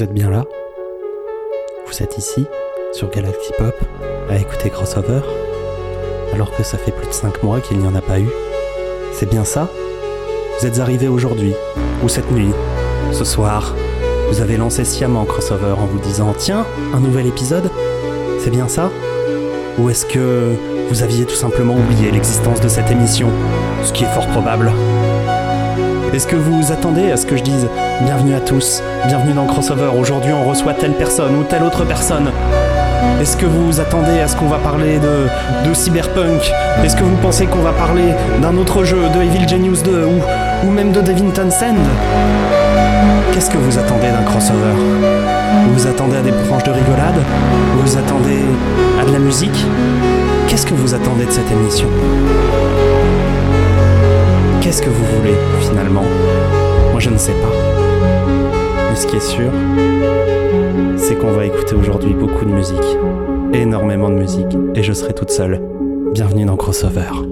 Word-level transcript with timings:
Vous 0.00 0.04
êtes 0.04 0.14
bien 0.14 0.30
là? 0.30 0.46
Vous 1.86 2.02
êtes 2.02 2.16
ici, 2.16 2.46
sur 2.94 3.10
Galaxy 3.10 3.52
Pop, 3.58 3.74
à 4.30 4.36
écouter 4.36 4.70
Crossover? 4.70 5.20
Alors 6.32 6.56
que 6.56 6.62
ça 6.62 6.78
fait 6.78 6.90
plus 6.90 7.06
de 7.06 7.12
5 7.12 7.42
mois 7.42 7.60
qu'il 7.60 7.76
n'y 7.76 7.86
en 7.86 7.94
a 7.94 8.00
pas 8.00 8.18
eu? 8.18 8.30
C'est 9.12 9.28
bien 9.28 9.44
ça? 9.44 9.68
Vous 10.58 10.66
êtes 10.66 10.78
arrivé 10.78 11.06
aujourd'hui, 11.06 11.52
ou 12.02 12.08
cette 12.08 12.30
nuit, 12.30 12.48
ce 13.12 13.26
soir. 13.26 13.74
Vous 14.30 14.40
avez 14.40 14.56
lancé 14.56 14.86
sciemment 14.86 15.26
Crossover 15.26 15.72
en 15.72 15.84
vous 15.84 15.98
disant 15.98 16.32
Tiens, 16.32 16.64
un 16.94 17.00
nouvel 17.00 17.26
épisode? 17.26 17.70
C'est 18.38 18.48
bien 18.48 18.68
ça? 18.68 18.90
Ou 19.78 19.90
est-ce 19.90 20.06
que 20.06 20.54
vous 20.88 21.02
aviez 21.02 21.26
tout 21.26 21.34
simplement 21.34 21.74
oublié 21.74 22.10
l'existence 22.10 22.62
de 22.62 22.68
cette 22.68 22.90
émission? 22.90 23.28
Ce 23.84 23.92
qui 23.92 24.04
est 24.04 24.14
fort 24.14 24.28
probable. 24.28 24.72
Est-ce 26.12 26.26
que 26.26 26.34
vous 26.34 26.72
attendez 26.72 27.12
à 27.12 27.16
ce 27.16 27.24
que 27.24 27.36
je 27.36 27.42
dise 27.44 27.68
Bienvenue 28.02 28.34
à 28.34 28.40
tous, 28.40 28.82
bienvenue 29.06 29.32
dans 29.32 29.46
Crossover, 29.46 29.90
aujourd'hui 29.96 30.32
on 30.32 30.44
reçoit 30.44 30.74
telle 30.74 30.94
personne 30.94 31.36
ou 31.36 31.44
telle 31.44 31.62
autre 31.62 31.84
personne. 31.84 32.32
Est-ce 33.20 33.36
que 33.36 33.46
vous 33.46 33.78
attendez 33.78 34.18
à 34.18 34.26
ce 34.26 34.34
qu'on 34.34 34.48
va 34.48 34.58
parler 34.58 34.98
de, 34.98 35.72
cyberpunk? 35.72 36.50
Est-ce 36.82 36.96
que 36.96 37.04
vous 37.04 37.14
pensez 37.22 37.46
qu'on 37.46 37.60
va 37.60 37.70
parler 37.70 38.12
d'un 38.42 38.56
autre 38.56 38.82
jeu, 38.82 39.08
de 39.14 39.22
Evil 39.22 39.48
Genius 39.48 39.84
2 39.84 40.08
ou, 40.64 40.70
même 40.70 40.90
de 40.90 41.00
Devin 41.00 41.30
Townsend? 41.30 41.76
Qu'est-ce 43.32 43.50
que 43.50 43.58
vous 43.58 43.78
attendez 43.78 44.08
d'un 44.08 44.24
crossover? 44.24 44.74
Vous 44.74 45.74
vous 45.74 45.86
attendez 45.86 46.16
à 46.16 46.22
des 46.22 46.32
branches 46.32 46.64
de 46.64 46.72
rigolade? 46.72 47.22
Vous 47.74 47.82
vous 47.82 47.96
attendez 47.96 48.40
à 49.00 49.04
de 49.04 49.12
la 49.12 49.20
musique? 49.20 49.64
Qu'est-ce 50.48 50.66
que 50.66 50.74
vous 50.74 50.92
attendez 50.92 51.26
de 51.26 51.30
cette 51.30 51.52
émission? 51.52 51.88
Qu'est-ce 54.60 54.82
que 54.82 54.90
vous 54.90 55.04
voulez 55.16 55.34
finalement? 55.60 56.04
Moi 56.90 57.00
je 57.00 57.08
ne 57.08 57.16
sais 57.16 57.32
pas. 57.32 57.52
Mais 58.90 58.94
ce 58.94 59.06
qui 59.06 59.16
est 59.16 59.20
sûr, 59.20 59.50
c'est 60.98 61.16
qu'on 61.16 61.32
va 61.32 61.46
écouter 61.46 61.74
aujourd'hui 61.74 62.12
beaucoup 62.12 62.44
de 62.44 62.50
musique. 62.52 62.76
Énormément 63.54 64.10
de 64.10 64.16
musique. 64.16 64.56
Et 64.74 64.82
je 64.82 64.92
serai 64.92 65.14
toute 65.14 65.30
seule. 65.30 65.62
Bienvenue 66.12 66.44
dans 66.44 66.56
Crossover. 66.56 67.29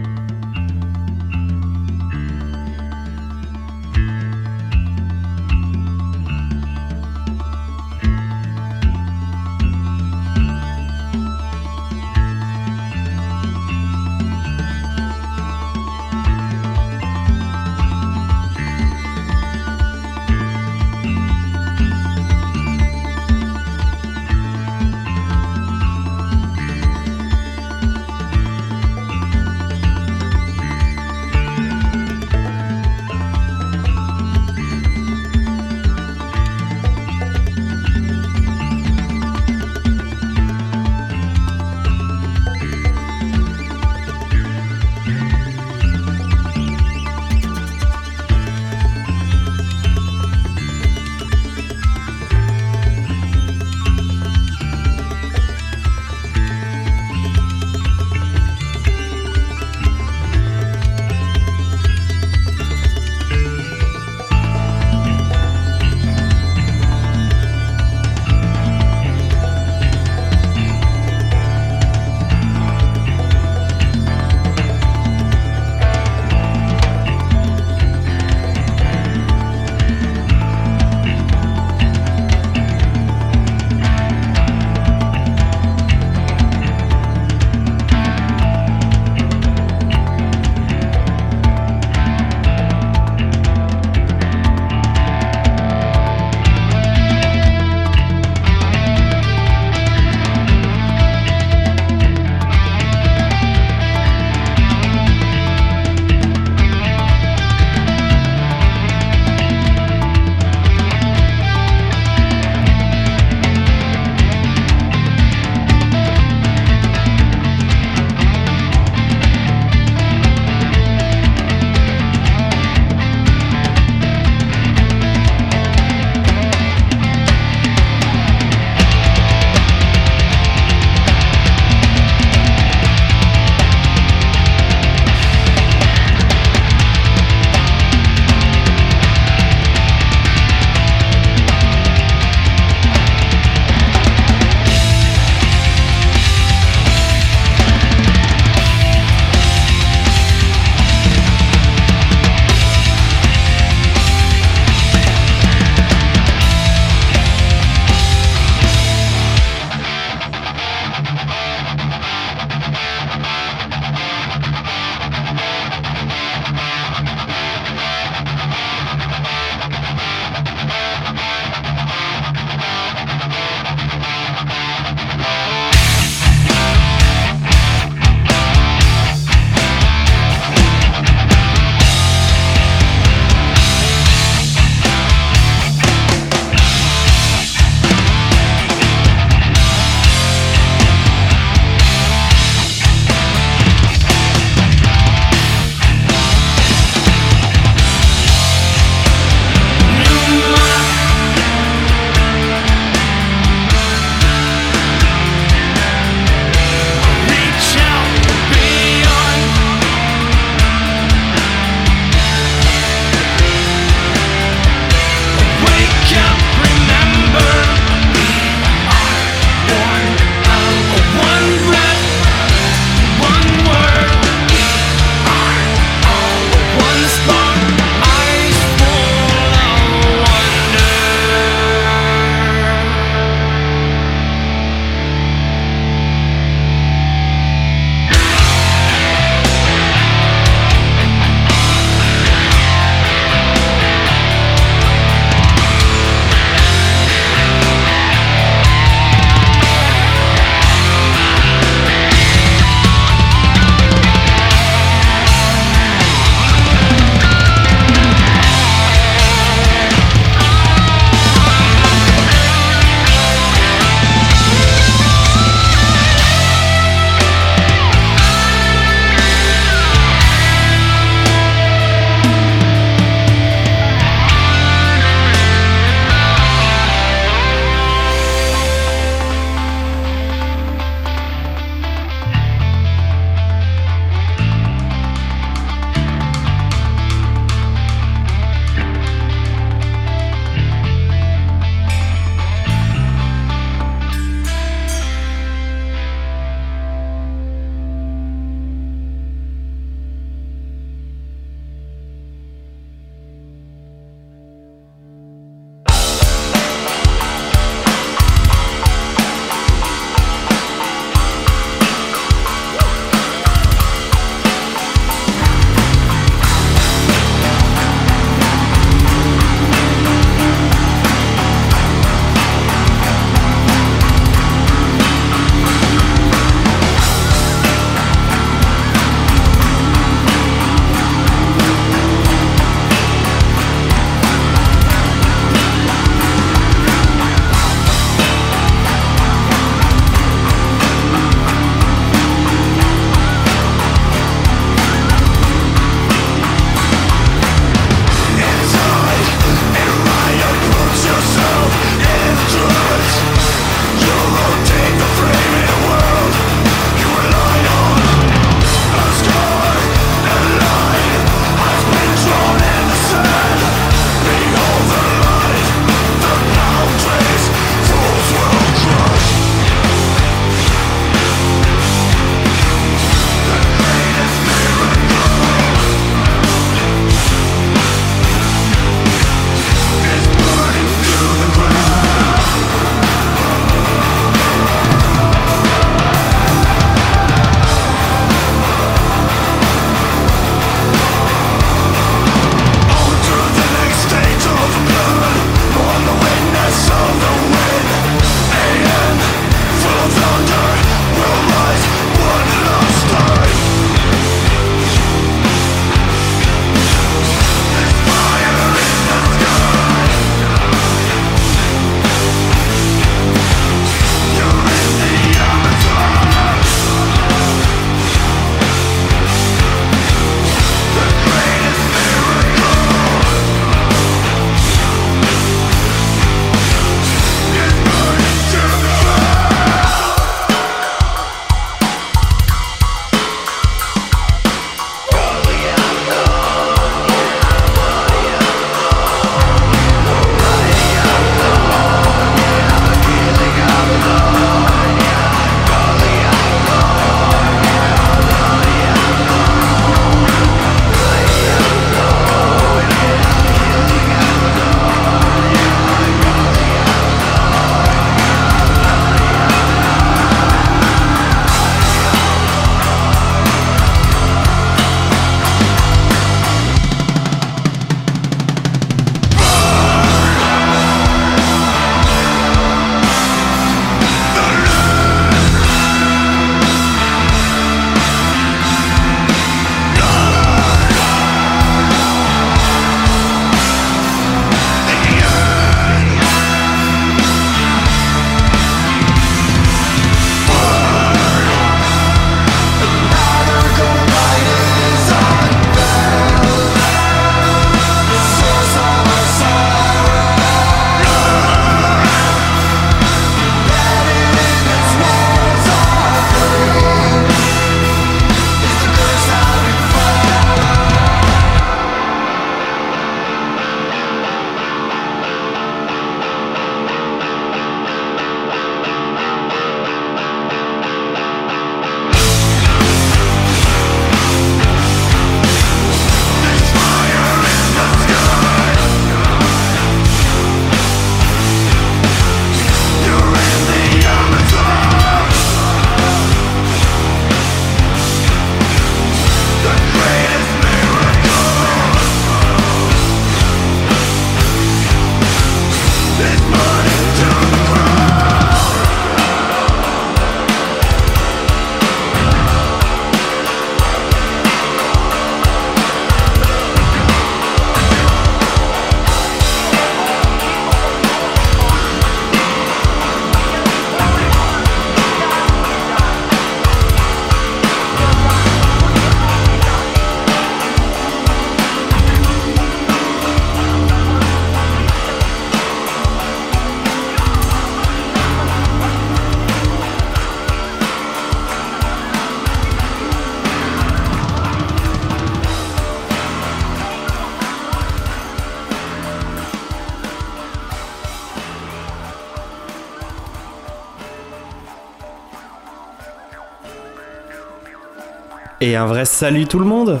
Un 598.82 598.86
vrai 598.86 599.04
salut 599.04 599.46
tout 599.46 599.60
le 599.60 599.64
monde 599.64 600.00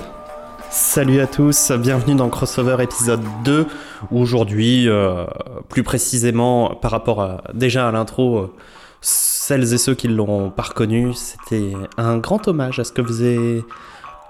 Salut 0.68 1.20
à 1.20 1.28
tous, 1.28 1.70
bienvenue 1.70 2.16
dans 2.16 2.28
Crossover 2.28 2.82
épisode 2.82 3.22
2. 3.44 3.66
où 4.10 4.18
Aujourd'hui, 4.18 4.88
euh, 4.88 5.24
plus 5.68 5.84
précisément 5.84 6.74
par 6.74 6.90
rapport 6.90 7.42
déjà 7.54 7.86
à 7.86 7.92
l'intro, 7.92 8.38
euh, 8.38 8.52
celles 9.00 9.72
et 9.72 9.78
ceux 9.78 9.94
qui 9.94 10.08
l'ont 10.08 10.50
pas 10.50 10.64
reconnu, 10.64 11.12
c'était 11.14 11.74
un 11.96 12.18
grand 12.18 12.48
hommage 12.48 12.80
à 12.80 12.84
ce 12.84 12.90
que 12.90 13.04
faisait... 13.04 13.62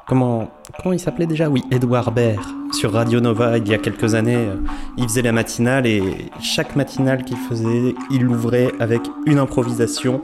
Comment, 0.06 0.50
comment 0.82 0.92
il 0.92 1.00
s'appelait 1.00 1.26
déjà? 1.26 1.48
Oui, 1.48 1.62
Edouard 1.70 2.12
Baird 2.12 2.44
sur 2.72 2.92
Radio 2.92 3.20
Nova 3.20 3.56
il 3.56 3.66
y 3.66 3.72
a 3.72 3.78
quelques 3.78 4.14
années. 4.14 4.36
euh, 4.36 4.56
Il 4.98 5.04
faisait 5.04 5.22
la 5.22 5.32
matinale 5.32 5.86
et 5.86 6.02
chaque 6.42 6.76
matinale 6.76 7.24
qu'il 7.24 7.38
faisait, 7.38 7.94
il 8.10 8.24
l'ouvrait 8.24 8.70
avec 8.80 9.00
une 9.24 9.38
improvisation, 9.38 10.20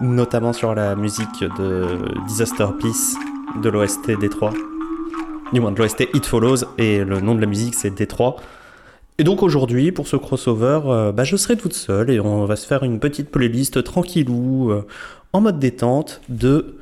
notamment 0.00 0.54
sur 0.54 0.74
la 0.74 0.96
musique 0.96 1.44
de 1.58 1.98
Disaster 2.26 2.68
Peace 2.80 3.16
de 3.62 3.68
l'OST 3.68 4.18
Détroit. 4.18 4.52
Du 5.52 5.60
moins 5.60 5.72
de 5.72 5.80
l'OST 5.80 6.08
It 6.14 6.26
Follows 6.26 6.64
et 6.78 7.04
le 7.04 7.20
nom 7.20 7.34
de 7.34 7.40
la 7.40 7.46
musique 7.46 7.74
c'est 7.74 7.90
Détroit. 7.90 8.36
Et 9.18 9.24
donc 9.24 9.42
aujourd'hui, 9.42 9.92
pour 9.92 10.08
ce 10.08 10.16
crossover, 10.16 10.80
euh, 10.86 11.12
bah, 11.12 11.24
je 11.24 11.36
serai 11.36 11.56
toute 11.56 11.72
seule 11.72 12.10
et 12.10 12.20
on 12.20 12.44
va 12.44 12.56
se 12.56 12.66
faire 12.66 12.82
une 12.82 13.00
petite 13.00 13.30
playlist 13.30 13.82
tranquillou, 13.82 14.70
euh, 14.70 14.86
en 15.32 15.40
mode 15.40 15.58
détente, 15.58 16.20
de... 16.28 16.76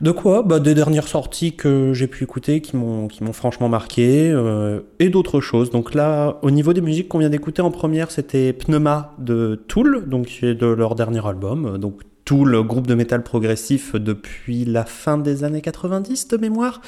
De 0.00 0.12
quoi? 0.12 0.42
Bah, 0.42 0.60
Des 0.60 0.74
dernières 0.74 1.08
sorties 1.08 1.54
que 1.54 1.92
j'ai 1.92 2.06
pu 2.06 2.24
écouter 2.24 2.62
qui 2.62 2.74
m'ont 2.74 3.08
franchement 3.34 3.68
marqué 3.68 4.30
euh, 4.30 4.80
et 4.98 5.10
d'autres 5.10 5.42
choses. 5.42 5.70
Donc 5.70 5.92
là, 5.92 6.38
au 6.40 6.50
niveau 6.50 6.72
des 6.72 6.80
musiques 6.80 7.06
qu'on 7.08 7.18
vient 7.18 7.28
d'écouter 7.28 7.60
en 7.60 7.70
première, 7.70 8.10
c'était 8.10 8.54
Pneuma 8.54 9.12
de 9.18 9.62
Tool, 9.68 10.08
donc 10.08 10.26
qui 10.26 10.54
de 10.54 10.66
leur 10.66 10.94
dernier 10.94 11.26
album. 11.26 11.76
Donc 11.76 12.00
Tool, 12.30 12.62
groupe 12.64 12.86
de 12.86 12.94
métal 12.94 13.24
progressif 13.24 13.96
depuis 13.96 14.64
la 14.64 14.84
fin 14.84 15.18
des 15.18 15.42
années 15.42 15.62
90 15.62 16.28
de 16.28 16.36
mémoire. 16.36 16.80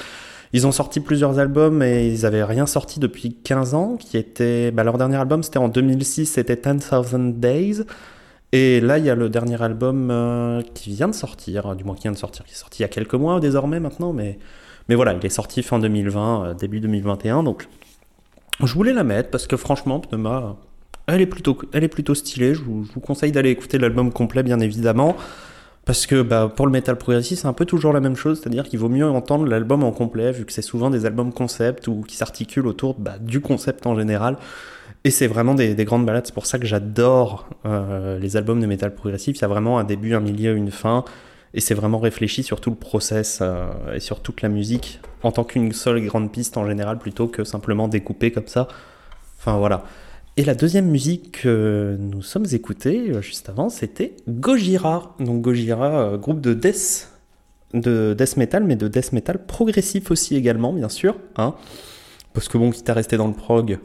Ils 0.53 0.69
ont 0.69 0.71
sorti 0.71 1.01
plusieurs 1.01 1.41
albums 1.41 1.83
et 1.83 2.07
ils 2.07 2.25
avaient 2.25 2.45
rien 2.45 2.65
sorti 2.65 3.01
depuis 3.01 3.35
15 3.43 3.75
ans. 3.75 3.97
Qui 3.97 4.19
était, 4.19 4.71
bah, 4.71 4.85
leur 4.85 4.99
dernier 4.99 5.17
album 5.17 5.43
c'était 5.43 5.59
en 5.59 5.67
2006, 5.67 6.27
c'était 6.27 6.55
10,000 6.55 7.33
Days. 7.33 7.83
Et 8.53 8.81
là, 8.81 8.99
il 8.99 9.05
y 9.05 9.11
a 9.11 9.17
le 9.17 9.29
dernier 9.29 9.61
album 9.61 10.13
euh, 10.13 10.63
qui 10.75 10.91
vient 10.91 11.09
de 11.09 11.13
sortir, 11.13 11.75
du 11.75 11.83
moins 11.83 11.97
qui 11.97 12.03
vient 12.03 12.13
de 12.13 12.19
sortir, 12.19 12.45
qui 12.45 12.53
est 12.53 12.57
sorti 12.57 12.79
il 12.79 12.83
y 12.83 12.85
a 12.85 12.89
quelques 12.89 13.15
mois 13.15 13.41
désormais 13.41 13.81
maintenant, 13.81 14.13
mais, 14.13 14.39
mais 14.89 14.95
voilà, 14.95 15.13
il 15.13 15.27
est 15.27 15.29
sorti 15.29 15.65
fin 15.65 15.81
2020, 15.81 16.45
euh, 16.45 16.55
début 16.55 16.79
2021, 16.79 17.43
donc 17.43 17.67
je 18.63 18.73
voulais 18.73 18.93
la 18.93 19.03
mettre 19.03 19.31
parce 19.31 19.49
que 19.49 19.57
franchement, 19.57 19.99
Pneuma, 19.99 20.57
elle 21.07 21.21
est 21.21 21.27
plutôt, 21.27 21.59
elle 21.73 21.85
est 21.85 21.89
plutôt 21.89 22.15
stylée. 22.15 22.55
Je 22.55 22.63
vous, 22.63 22.87
conseille 23.01 23.33
d'aller 23.33 23.51
écouter 23.51 23.79
l'album 23.79 24.13
complet, 24.13 24.43
bien 24.43 24.61
évidemment. 24.61 25.17
Parce 25.85 26.07
que 26.07 26.23
bah, 26.23 26.53
pour 26.55 26.67
le 26.67 26.73
metal 26.73 26.97
progressif, 26.97 27.41
c'est 27.41 27.49
un 27.49 27.53
peu 27.53 27.65
toujours 27.65 27.93
la 27.93 27.99
même 27.99 28.15
chose, 28.15 28.41
c'est-à-dire 28.41 28.69
qu'il 28.69 28.79
vaut 28.79 28.89
mieux 28.89 29.09
entendre 29.09 29.47
l'album 29.47 29.83
en 29.83 29.91
complet, 29.91 30.31
vu 30.31 30.45
que 30.45 30.53
c'est 30.53 30.63
souvent 30.63 30.91
des 30.91 31.07
albums 31.07 31.33
concept 31.33 31.89
ou 31.89 32.03
qui 32.03 32.17
s'articulent 32.17 32.69
autour 32.69 32.95
bah, 33.01 33.17
du 33.21 33.41
concept 33.41 33.85
en 33.87 33.97
général. 33.97 34.37
Et 35.05 35.11
c'est 35.11 35.27
vraiment 35.27 35.55
des, 35.55 35.75
des 35.75 35.85
grandes 35.85 36.07
balades, 36.07 36.25
c'est 36.25 36.35
pour 36.35 36.47
ça 36.47 36.61
que 36.61 36.67
j'adore 36.67 37.49
euh, 37.67 38.21
les 38.21 38.37
albums 38.37 38.61
de 38.61 38.67
metal 38.67 38.95
progressif. 38.95 39.37
Il 39.39 39.43
y 39.43 39.45
a 39.45 39.49
vraiment 39.49 39.81
un 39.81 39.85
début, 39.85 40.15
un 40.15 40.21
milieu, 40.21 40.55
une 40.57 40.71
fin, 40.71 41.05
et 41.55 41.61
c'est 41.61 41.75
vraiment 41.75 41.99
réfléchi 41.99 42.45
sur 42.45 42.61
tout 42.61 42.71
le 42.71 42.77
process 42.77 43.41
euh, 43.43 43.67
et 43.93 43.99
sur 44.01 44.21
toute 44.21 44.43
la 44.43 44.49
musique, 44.49 45.01
en 45.25 45.33
tant 45.33 45.43
qu'une 45.43 45.73
seule 45.73 46.01
grande 46.07 46.31
piste 46.31 46.57
en 46.57 46.65
général, 46.65 46.99
plutôt 46.99 47.27
que 47.27 47.43
simplement 47.43 47.89
découpée 47.89 48.31
comme 48.31 48.47
ça. 48.47 48.69
Enfin 49.39 49.59
voilà. 49.59 49.83
Et 50.37 50.45
la 50.45 50.55
deuxième 50.55 50.87
musique 50.87 51.43
que 51.43 51.97
nous 52.01 52.23
sommes 52.23 52.47
écoutés 52.53 53.11
euh, 53.11 53.21
juste 53.21 53.49
avant, 53.51 53.69
c'était 53.69 54.17
Gojira. 54.29 55.15
Donc 55.21 55.43
Gojira, 55.43 56.13
euh, 56.13 56.17
groupe 56.17 56.41
de 56.41 56.55
death, 56.55 57.11
de 57.75 58.15
death 58.17 58.37
metal, 58.39 58.65
mais 58.65 58.77
de 58.77 58.89
death 58.89 59.13
metal 59.13 59.45
progressif 59.45 60.11
aussi 60.11 60.35
également, 60.37 60.73
bien 60.73 60.89
sûr. 60.89 61.17
Hein 61.37 61.55
Parce 62.33 62.49
que 62.49 62.57
bon, 62.57 62.71
quitte 62.71 62.89
à 62.89 62.95
rester 62.95 63.19
dans 63.19 63.27
le 63.27 63.35
prog, 63.35 63.79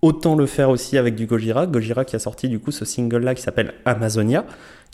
autant 0.00 0.36
le 0.36 0.46
faire 0.46 0.70
aussi 0.70 0.96
avec 0.96 1.16
du 1.16 1.26
Gojira. 1.26 1.66
Gojira 1.66 2.04
qui 2.04 2.14
a 2.14 2.20
sorti 2.20 2.48
du 2.48 2.60
coup 2.60 2.70
ce 2.70 2.84
single-là 2.84 3.34
qui 3.34 3.42
s'appelle 3.42 3.74
Amazonia, 3.84 4.44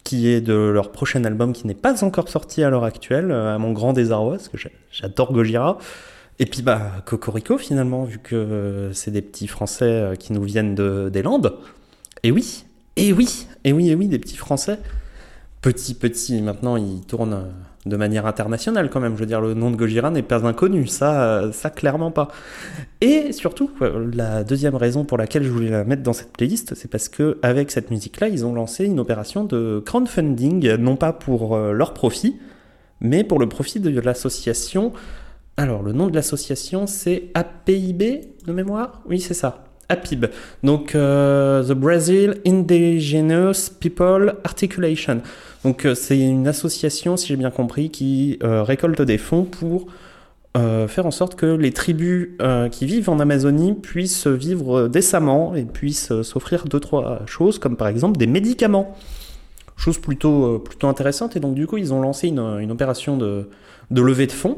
qui 0.02 0.28
est 0.28 0.40
de 0.40 0.54
leur 0.54 0.92
prochain 0.92 1.24
album 1.24 1.52
qui 1.52 1.66
n'est 1.66 1.74
pas 1.74 2.04
encore 2.04 2.30
sorti 2.30 2.62
à 2.62 2.70
l'heure 2.70 2.84
actuelle, 2.84 3.30
euh, 3.32 3.54
à 3.54 3.58
mon 3.58 3.72
grand 3.72 3.92
désarroi, 3.92 4.36
parce 4.36 4.48
que 4.48 4.56
j'a- 4.56 4.70
j'adore 4.90 5.34
Gojira. 5.34 5.76
Et 6.38 6.46
puis 6.46 6.62
bah 6.62 6.92
Cocorico 7.06 7.56
finalement, 7.56 8.04
vu 8.04 8.18
que 8.18 8.90
c'est 8.92 9.10
des 9.10 9.22
petits 9.22 9.46
Français 9.46 9.84
euh, 9.84 10.14
qui 10.16 10.32
nous 10.32 10.42
viennent 10.42 10.74
de, 10.74 11.08
des 11.08 11.22
Landes. 11.22 11.54
Et 12.22 12.30
oui, 12.30 12.64
et 12.96 13.12
oui, 13.12 13.46
et 13.64 13.72
oui, 13.72 13.90
et 13.90 13.94
oui, 13.94 14.06
des 14.08 14.18
petits 14.18 14.36
Français. 14.36 14.78
Petits, 15.62 15.94
petits, 15.94 16.42
maintenant 16.42 16.76
ils 16.76 17.00
tournent 17.06 17.32
euh, 17.32 17.50
de 17.86 17.96
manière 17.96 18.26
internationale 18.26 18.90
quand 18.90 19.00
même. 19.00 19.14
Je 19.14 19.20
veux 19.20 19.26
dire, 19.26 19.40
le 19.40 19.54
nom 19.54 19.70
de 19.70 19.76
Gojira 19.76 20.10
n'est 20.10 20.22
pas 20.22 20.46
inconnu, 20.46 20.86
ça, 20.86 21.22
euh, 21.22 21.52
ça 21.52 21.70
clairement 21.70 22.10
pas. 22.10 22.28
Et 23.00 23.32
surtout, 23.32 23.70
la 24.12 24.44
deuxième 24.44 24.74
raison 24.74 25.06
pour 25.06 25.16
laquelle 25.16 25.42
je 25.42 25.50
voulais 25.50 25.70
la 25.70 25.84
mettre 25.84 26.02
dans 26.02 26.12
cette 26.12 26.32
playlist, 26.32 26.74
c'est 26.74 26.90
parce 26.90 27.08
que 27.08 27.38
avec 27.40 27.70
cette 27.70 27.90
musique-là, 27.90 28.28
ils 28.28 28.44
ont 28.44 28.52
lancé 28.52 28.84
une 28.84 29.00
opération 29.00 29.44
de 29.44 29.82
crowdfunding, 29.86 30.74
non 30.76 30.96
pas 30.96 31.14
pour 31.14 31.56
leur 31.56 31.94
profit, 31.94 32.36
mais 33.00 33.24
pour 33.24 33.38
le 33.38 33.48
profit 33.48 33.80
de 33.80 34.00
l'association. 34.00 34.92
Alors, 35.58 35.82
le 35.82 35.92
nom 35.92 36.08
de 36.08 36.14
l'association, 36.14 36.86
c'est 36.86 37.30
APIB 37.32 38.02
de 38.46 38.52
mémoire? 38.52 39.00
Oui, 39.08 39.20
c'est 39.20 39.32
ça. 39.32 39.64
APIB. 39.88 40.26
Donc, 40.62 40.94
euh, 40.94 41.64
The 41.64 41.72
Brazil 41.72 42.42
Indigenous 42.46 43.70
People 43.80 44.34
Articulation. 44.44 45.22
Donc, 45.64 45.86
euh, 45.86 45.94
c'est 45.94 46.18
une 46.18 46.46
association, 46.46 47.16
si 47.16 47.28
j'ai 47.28 47.36
bien 47.36 47.50
compris, 47.50 47.88
qui 47.88 48.38
euh, 48.42 48.62
récolte 48.62 49.00
des 49.00 49.18
fonds 49.18 49.44
pour 49.44 49.86
faire 50.88 51.04
en 51.04 51.10
sorte 51.10 51.34
que 51.34 51.44
les 51.44 51.70
tribus 51.70 52.30
qui 52.70 52.86
vivent 52.86 53.10
en 53.10 53.20
Amazonie 53.20 53.74
puissent 53.74 54.26
vivre 54.26 54.88
décemment 54.88 55.54
et 55.54 55.64
puissent 55.66 56.22
s'offrir 56.22 56.64
deux, 56.64 56.80
trois 56.80 57.26
choses, 57.26 57.58
comme 57.58 57.76
par 57.76 57.88
exemple 57.88 58.16
des 58.16 58.26
médicaments. 58.26 58.96
Chose 59.76 59.98
plutôt, 59.98 60.58
plutôt 60.60 60.88
intéressante. 60.88 61.36
Et 61.36 61.40
donc, 61.40 61.56
du 61.56 61.66
coup, 61.66 61.76
ils 61.76 61.92
ont 61.92 62.00
lancé 62.00 62.28
une, 62.28 62.38
une 62.38 62.70
opération 62.70 63.18
de, 63.18 63.50
de 63.90 64.00
levée 64.00 64.26
de 64.26 64.32
fonds 64.32 64.56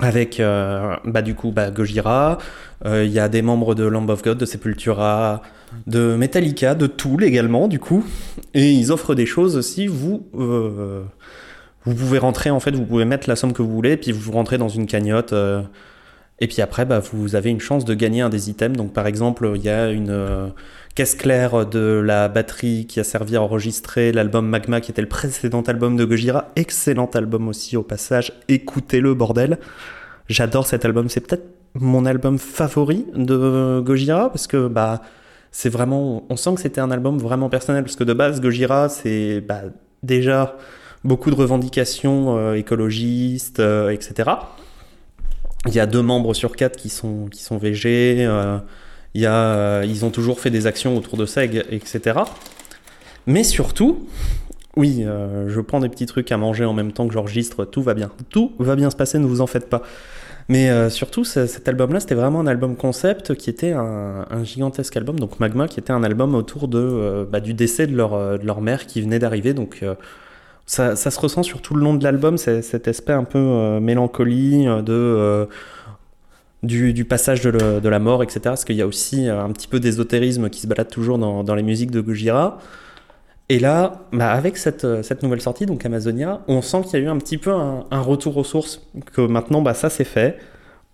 avec 0.00 0.40
euh, 0.40 0.96
bah, 1.04 1.22
du 1.22 1.34
coup 1.34 1.52
bah, 1.52 1.70
Gojira, 1.70 2.38
euh, 2.84 3.04
il 3.04 3.12
y 3.12 3.20
a 3.20 3.28
des 3.28 3.42
membres 3.42 3.74
de 3.74 3.84
Lamb 3.84 4.08
of 4.10 4.22
God, 4.22 4.38
de 4.38 4.44
Sepultura, 4.44 5.42
de 5.86 6.16
Metallica, 6.16 6.74
de 6.74 6.86
Tool 6.86 7.24
également 7.24 7.68
du 7.68 7.78
coup, 7.78 8.04
et 8.54 8.70
ils 8.70 8.90
offrent 8.90 9.14
des 9.14 9.26
choses 9.26 9.56
aussi. 9.56 9.86
Vous 9.86 10.26
euh, 10.34 11.02
vous 11.84 11.94
pouvez 11.94 12.18
rentrer 12.18 12.50
en 12.50 12.60
fait, 12.60 12.74
vous 12.74 12.84
pouvez 12.84 13.04
mettre 13.04 13.28
la 13.28 13.36
somme 13.36 13.52
que 13.52 13.62
vous 13.62 13.72
voulez, 13.72 13.96
puis 13.96 14.10
vous 14.12 14.32
rentrez 14.32 14.58
dans 14.58 14.68
une 14.68 14.86
cagnotte. 14.86 15.34
Et 16.40 16.48
puis 16.48 16.62
après, 16.62 16.84
bah, 16.84 17.00
vous 17.00 17.36
avez 17.36 17.50
une 17.50 17.60
chance 17.60 17.84
de 17.84 17.94
gagner 17.94 18.20
un 18.20 18.28
des 18.28 18.50
items. 18.50 18.76
Donc 18.76 18.92
par 18.92 19.06
exemple, 19.06 19.52
il 19.54 19.62
y 19.62 19.68
a 19.68 19.90
une 19.90 20.10
euh, 20.10 20.48
caisse 20.94 21.14
claire 21.14 21.64
de 21.66 22.02
la 22.04 22.28
batterie 22.28 22.86
qui 22.86 23.00
a 23.00 23.04
servi 23.04 23.36
à 23.36 23.42
enregistrer 23.42 24.12
l'album 24.12 24.46
Magma, 24.48 24.80
qui 24.80 24.90
était 24.90 25.02
le 25.02 25.08
précédent 25.08 25.62
album 25.62 25.96
de 25.96 26.04
Gojira. 26.04 26.50
Excellent 26.56 27.10
album 27.14 27.48
aussi 27.48 27.76
au 27.76 27.82
passage. 27.82 28.32
Écoutez-le, 28.48 29.14
bordel. 29.14 29.58
J'adore 30.28 30.66
cet 30.66 30.84
album. 30.84 31.08
C'est 31.08 31.20
peut-être 31.20 31.46
mon 31.74 32.04
album 32.04 32.38
favori 32.38 33.06
de 33.14 33.80
Gojira 33.84 34.30
parce 34.30 34.46
que 34.46 34.68
bah 34.68 35.02
c'est 35.50 35.68
vraiment, 35.68 36.24
on 36.30 36.36
sent 36.36 36.54
que 36.54 36.60
c'était 36.60 36.80
un 36.80 36.90
album 36.90 37.18
vraiment 37.18 37.48
personnel 37.48 37.84
parce 37.84 37.96
que 37.96 38.04
de 38.04 38.12
base 38.12 38.40
Gojira 38.40 38.88
c'est 38.88 39.40
bah, 39.40 39.62
déjà 40.02 40.56
beaucoup 41.04 41.30
de 41.30 41.34
revendications 41.34 42.36
euh, 42.36 42.54
écologistes, 42.54 43.60
euh, 43.60 43.90
etc. 43.90 44.30
Il 45.66 45.74
y 45.74 45.80
a 45.80 45.86
deux 45.86 46.02
membres 46.02 46.34
sur 46.34 46.56
quatre 46.56 46.76
qui 46.76 46.88
sont, 46.88 47.26
qui 47.30 47.42
sont 47.42 47.56
VG. 47.56 48.16
euh, 48.26 48.58
il 49.14 49.22
y 49.22 49.26
a, 49.26 49.34
euh, 49.34 49.84
ils 49.86 50.04
ont 50.04 50.10
toujours 50.10 50.40
fait 50.40 50.50
des 50.50 50.66
actions 50.66 50.96
autour 50.96 51.16
de 51.16 51.24
et- 51.38 51.74
etc. 51.74 52.18
Mais 53.26 53.44
surtout, 53.44 54.06
oui, 54.76 55.04
euh, 55.06 55.48
je 55.48 55.60
prends 55.60 55.80
des 55.80 55.88
petits 55.88 56.06
trucs 56.06 56.30
à 56.32 56.36
manger 56.36 56.64
en 56.64 56.72
même 56.74 56.92
temps 56.92 57.06
que 57.06 57.14
j'enregistre. 57.14 57.64
Tout 57.64 57.80
va 57.82 57.94
bien. 57.94 58.10
Tout 58.30 58.52
va 58.58 58.76
bien 58.76 58.90
se 58.90 58.96
passer, 58.96 59.18
ne 59.18 59.26
vous 59.26 59.40
en 59.40 59.46
faites 59.46 59.70
pas. 59.70 59.82
Mais 60.50 60.90
surtout, 60.90 61.24
ce- 61.24 61.46
cet 61.46 61.66
album-là, 61.68 62.00
c'était 62.00 62.14
vraiment 62.14 62.40
un 62.40 62.46
album 62.46 62.76
concept 62.76 63.34
qui 63.34 63.48
était 63.48 63.72
un, 63.72 64.26
gigantesque 64.44 64.94
album, 64.94 65.18
donc 65.18 65.40
Magma, 65.40 65.68
qui 65.68 65.80
était 65.80 65.92
un 65.92 66.04
album 66.04 66.34
autour 66.34 66.68
de, 66.68 67.26
bah, 67.32 67.40
du 67.40 67.54
décès 67.54 67.86
de 67.86 67.96
leur, 67.96 68.38
de 68.38 68.44
leur 68.44 68.60
mère 68.60 68.86
qui 68.86 69.00
venait 69.00 69.18
d'arriver. 69.18 69.54
Donc 69.54 69.82
ça, 70.66 70.96
se 70.96 71.20
ressent 71.20 71.42
sur 71.42 71.60
tout 71.60 71.74
le 71.74 71.82
long 71.82 71.94
de 71.94 72.04
l'album, 72.04 72.38
cet 72.38 72.88
aspect 72.88 73.12
un 73.12 73.24
peu 73.24 73.38
euh, 73.38 73.80
mélancolie 73.80 74.66
euh, 74.66 74.82
de, 74.82 74.92
euh, 74.92 75.46
du, 76.62 77.04
passage 77.04 77.42
de, 77.42 77.88
la 77.88 77.98
mort, 77.98 78.22
etc. 78.22 78.40
Parce 78.44 78.64
qu'il 78.64 78.76
y 78.76 78.82
a 78.82 78.86
aussi 78.86 79.28
euh, 79.28 79.42
un 79.42 79.50
petit 79.50 79.68
peu 79.68 79.80
d'ésotérisme 79.80 80.48
qui 80.48 80.60
se 80.60 80.66
balade 80.66 80.88
toujours 80.88 81.18
dans, 81.18 81.54
les 81.54 81.62
musiques 81.62 81.90
de 81.90 82.00
Gojira. 82.00 82.58
Et 83.50 83.58
là, 83.58 84.06
bah, 84.12 84.32
avec 84.32 84.56
cette, 84.56 84.84
nouvelle 85.22 85.42
sortie, 85.42 85.66
donc 85.66 85.84
Amazonia, 85.84 86.40
on 86.48 86.62
sent 86.62 86.82
qu'il 86.84 86.98
y 86.98 87.02
a 87.02 87.06
eu 87.06 87.08
un 87.08 87.18
petit 87.18 87.36
peu 87.36 87.52
un, 87.52 87.84
un 87.90 88.00
retour 88.00 88.38
aux 88.38 88.44
sources, 88.44 88.80
que 89.12 89.20
maintenant, 89.20 89.60
bah, 89.60 89.74
ça 89.74 89.90
c'est 89.90 90.04
fait, 90.04 90.38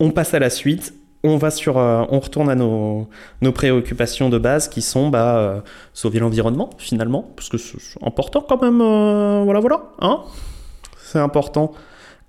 on 0.00 0.10
passe 0.10 0.34
à 0.34 0.40
la 0.40 0.50
suite, 0.50 0.94
on 1.22 1.36
va 1.36 1.50
sur, 1.50 1.78
euh, 1.78 2.04
on 2.10 2.20
retourne 2.20 2.48
à 2.48 2.54
nos, 2.54 3.08
nos 3.42 3.52
préoccupations 3.52 4.28
de 4.28 4.38
base 4.38 4.68
qui 4.68 4.82
sont 4.82 5.10
bah, 5.10 5.36
euh, 5.36 5.60
sauver 5.92 6.18
l'environnement 6.18 6.70
finalement, 6.78 7.30
parce 7.36 7.48
que 7.48 7.58
c'est 7.58 7.76
important 8.02 8.44
quand 8.46 8.62
même, 8.62 8.80
euh, 8.80 9.42
voilà 9.44 9.60
voilà, 9.60 9.82
hein, 10.00 10.22
c'est 11.02 11.18
important. 11.18 11.72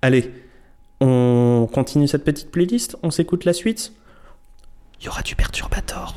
Allez, 0.02 0.32
On 1.00 1.68
continue 1.72 2.08
cette 2.08 2.24
petite 2.24 2.50
playlist 2.50 2.96
On 3.02 3.10
s'écoute 3.10 3.44
la 3.44 3.52
suite 3.52 3.92
Il 5.00 5.06
y 5.06 5.08
aura 5.08 5.22
du 5.22 5.36
Perturbator. 5.36 6.16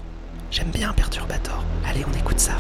J'aime 0.52 0.70
bien 0.72 0.92
Perturbator. 0.94 1.64
Allez, 1.88 2.04
on 2.12 2.18
écoute 2.18 2.40
ça. 2.40 2.54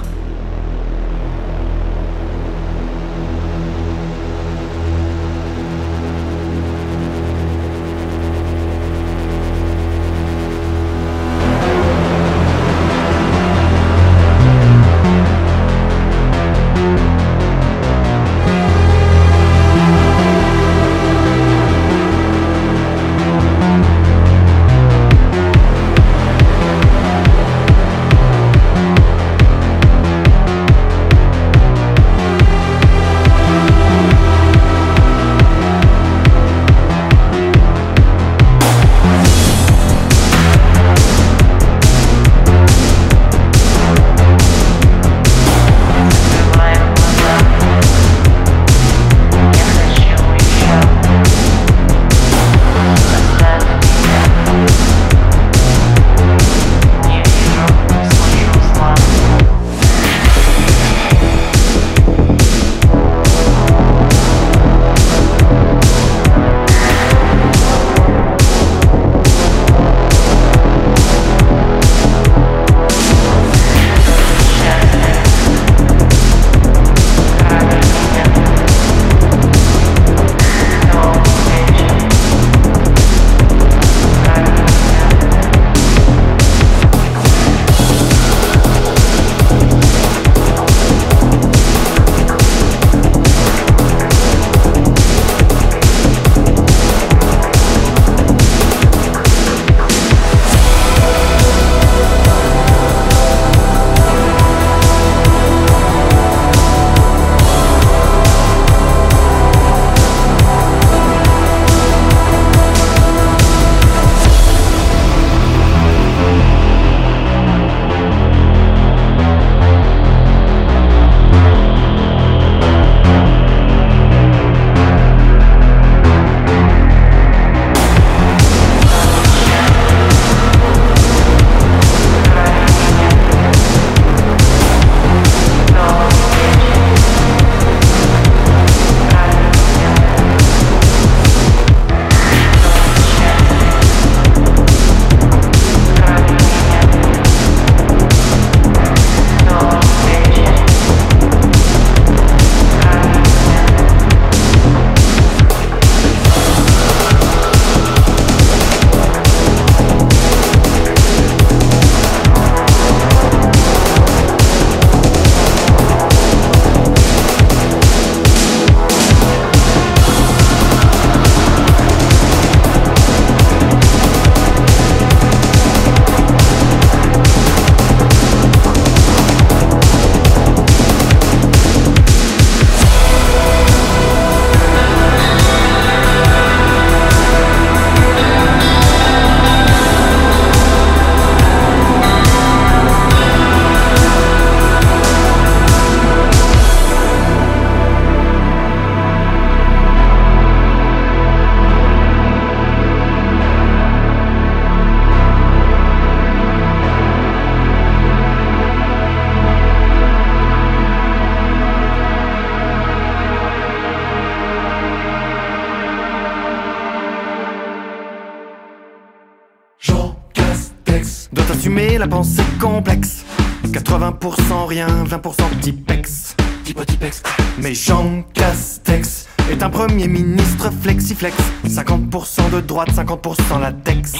Assumer 221.75 221.97
la 221.97 222.07
pensée 222.07 222.43
complexe. 222.57 223.25
80% 223.65 224.65
rien, 224.65 224.88
20% 224.88 225.19
petit 225.59 225.73
pex. 225.73 226.33
Petit 226.73 226.95
pex. 226.95 227.21
Mais 227.57 227.73
Jean 227.73 228.23
Castex 228.33 229.27
est 229.51 229.61
un 229.61 229.69
premier 229.69 230.07
ministre 230.07 230.71
flexiflex. 230.81 231.35
50% 231.67 232.49
de 232.53 232.61
droite, 232.61 232.91
50% 232.95 233.59
latex. 233.59 234.13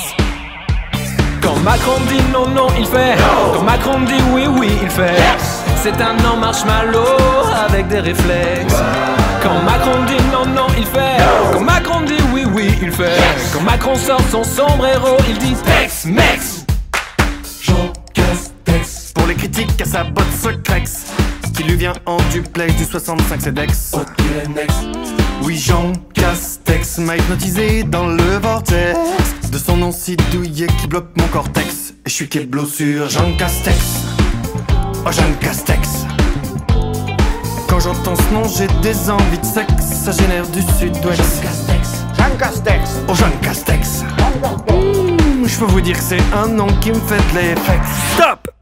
Quand 1.42 1.56
Macron 1.64 1.98
dit 2.10 2.22
non, 2.34 2.50
non, 2.50 2.68
il 2.78 2.86
fait. 2.86 3.16
Quand 3.54 3.64
Macron 3.64 4.02
dit 4.02 4.22
oui, 4.34 4.48
oui, 4.60 4.72
il 4.84 4.90
fait. 4.90 5.16
C'est 5.82 6.02
un 6.02 6.14
non 6.24 6.36
marshmallow 6.38 7.06
avec 7.70 7.88
des 7.88 8.00
réflexes. 8.00 8.84
Quand 9.42 9.62
Macron 9.64 10.04
dit 10.08 10.22
non, 10.30 10.46
non, 10.46 10.68
il 10.78 10.86
fait. 10.86 11.24
Quand 11.54 11.62
Macron 11.62 12.02
dit 12.02 12.22
oui, 12.34 12.44
oui, 12.54 12.78
il 12.82 12.92
fait. 12.92 13.18
Quand 13.54 13.62
Macron 13.62 13.96
sort 13.96 14.22
son 14.30 14.44
sombrero, 14.44 15.16
il 15.30 15.38
dit 15.38 15.56
Tex, 15.64 16.06
Mex. 16.06 16.26
Jean 16.36 16.44
Castex 16.46 16.65
pour 19.16 19.26
les 19.26 19.34
critiques 19.36 19.82
à 19.82 19.86
sa 19.86 20.04
botte 20.04 20.32
secrex. 20.40 21.08
Qui 21.54 21.64
lui 21.64 21.76
vient 21.76 21.94
en 22.06 22.18
duplex 22.32 22.76
du 22.76 22.84
65 22.84 23.42
CEDEX. 23.42 23.96
Oui, 25.42 25.58
Jean 25.58 25.94
Castex 26.14 26.98
m'a 27.00 27.16
hypnotisé 27.18 27.84
dans 27.84 28.08
le 28.08 28.38
vortex 28.42 29.00
de 29.52 29.58
son 29.58 29.78
nom 29.78 29.92
si 29.92 30.18
douillet 30.32 30.68
qui 30.80 30.88
bloque 30.88 31.08
mon 31.16 31.28
cortex. 31.28 31.94
Et 32.06 32.10
je 32.10 32.14
suis 32.14 32.28
keblo 32.28 32.66
sur 32.66 33.10
Jean 33.10 33.36
Castex. 33.38 33.78
Oh, 35.06 35.12
Jean 35.12 35.34
Castex. 35.40 36.06
Quand 37.70 37.80
j'entends 37.80 38.16
ce 38.16 38.34
nom, 38.34 38.44
j'ai 38.48 38.68
des 38.82 39.10
envies 39.10 39.40
de 39.40 39.46
sexe. 39.46 39.86
Ça 40.04 40.12
génère 40.12 40.48
du 40.48 40.62
sud-ouest. 40.62 41.42
Jean 42.18 42.36
Castex. 42.38 42.90
Oh, 43.08 43.14
Jean 43.16 43.32
Castex. 43.42 44.04
Mmh, 44.68 45.48
Je 45.48 45.58
peux 45.60 45.66
vous 45.66 45.82
dire 45.82 45.98
que 45.98 46.04
c'est 46.04 46.22
un 46.34 46.48
nom 46.48 46.68
qui 46.82 46.90
me 46.90 47.00
fait 47.00 47.18
de 47.34 47.40
l'effet. 47.40 47.80
Stop! 48.16 48.55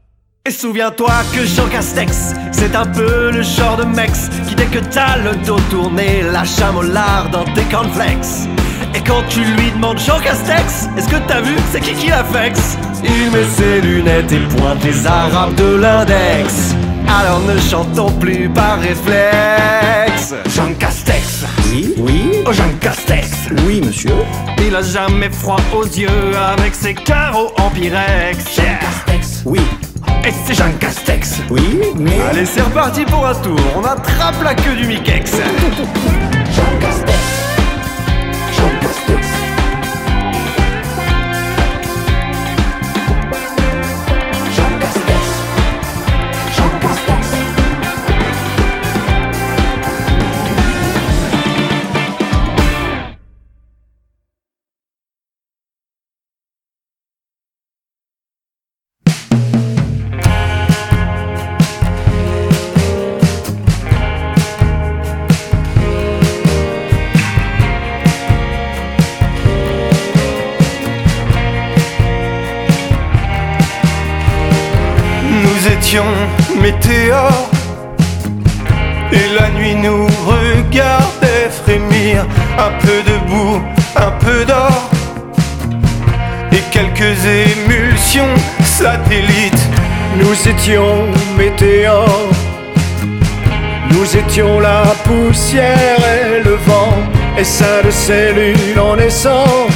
Et 0.46 0.50
souviens-toi 0.50 1.10
que 1.34 1.46
Jean 1.46 1.66
Castex, 1.68 2.34
c'est 2.52 2.76
un 2.76 2.84
peu 2.84 3.30
le 3.30 3.40
genre 3.40 3.78
de 3.78 3.84
mec 3.84 4.10
qui 4.46 4.54
dès 4.54 4.66
que 4.66 4.78
t'as 4.78 5.16
le 5.16 5.34
dos 5.46 5.58
tourné, 5.70 6.20
lâche 6.20 6.60
un 6.60 6.72
mollard 6.72 7.30
dans 7.30 7.44
tes 7.54 7.62
cornflakes. 7.70 8.46
Et 8.94 9.00
quand 9.00 9.22
tu 9.30 9.40
lui 9.40 9.70
demandes 9.70 9.98
Jean 9.98 10.20
Castex, 10.20 10.90
est-ce 10.98 11.08
que 11.08 11.16
t'as 11.26 11.40
vu, 11.40 11.56
c'est 11.72 11.80
qui 11.80 11.94
qui 11.94 12.08
l'affecte 12.08 12.60
Il 13.02 13.30
met 13.30 13.48
ses 13.56 13.80
lunettes 13.80 14.32
et 14.32 14.40
pointe 14.54 14.84
les 14.84 15.06
arabes 15.06 15.54
de 15.54 15.76
l'index. 15.76 16.74
Alors 17.08 17.40
ne 17.40 17.58
chantons 17.58 18.12
plus 18.12 18.50
par 18.50 18.78
réflexe. 18.80 20.34
Jean 20.54 20.74
Castex 20.78 21.44
Oui, 21.72 21.94
oui, 21.96 22.30
Oh 22.46 22.52
Jean 22.52 22.68
Castex 22.82 23.30
oui, 23.66 23.80
monsieur. 23.84 24.14
Il 24.58 24.74
a 24.76 24.82
jamais 24.82 25.30
froid 25.30 25.60
aux 25.74 25.84
yeux 25.86 26.08
avec 26.58 26.74
ses 26.74 26.92
carreaux 26.94 27.50
en 27.58 27.70
pyrex 27.70 28.56
Yeah. 28.58 28.78
Oui, 29.44 29.60
Et 30.26 30.32
c'est 30.46 30.54
Jean 30.54 30.72
Castex 30.78 31.42
oui, 31.50 31.80
mais. 31.96 32.20
Allez, 32.30 32.46
c'est 32.46 32.62
reparti 32.62 33.04
pour 33.04 33.26
un 33.26 33.34
tour. 33.34 33.58
On 33.76 33.84
attrape 33.84 34.42
la 34.42 34.54
queue 34.54 34.76
du 34.76 34.86
Mikex. 34.86 35.32
Nous 35.32 37.04
Et 79.12 79.28
la 79.38 79.48
nuit 79.50 79.76
nous 79.76 80.08
regardait 80.26 81.48
frémir. 81.62 82.26
Un 82.58 82.72
peu 82.80 83.02
de 83.10 83.16
boue, 83.28 83.62
un 83.94 84.10
peu 84.18 84.44
d'or. 84.44 84.90
Et 86.50 86.62
quelques 86.72 87.16
émulsions 87.26 88.34
satellites. 88.64 89.68
Nous 90.16 90.48
étions 90.48 91.06
météores, 91.36 92.30
nous 93.90 94.16
étions 94.16 94.60
la 94.60 94.84
poussière 95.04 95.98
et 95.98 96.40
le 96.42 96.54
vent, 96.54 96.94
essaim 97.36 97.82
de 97.84 97.90
cellules 97.90 98.78
en 98.80 98.94
naissant, 98.94 99.66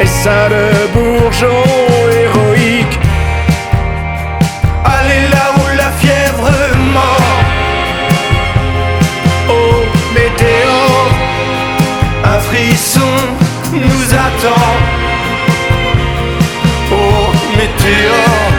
essaim 0.00 0.48
de 0.48 0.86
bourgeons 0.94 1.64
héroïques. 2.10 2.53
Nous 14.14 14.20
attend 14.20 14.72
Oh 16.92 17.32
météore 17.56 18.52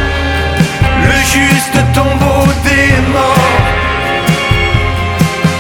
Le 1.04 1.16
juste 1.34 1.78
tombeau 1.94 2.46
des 2.64 2.92
morts. 3.14 3.64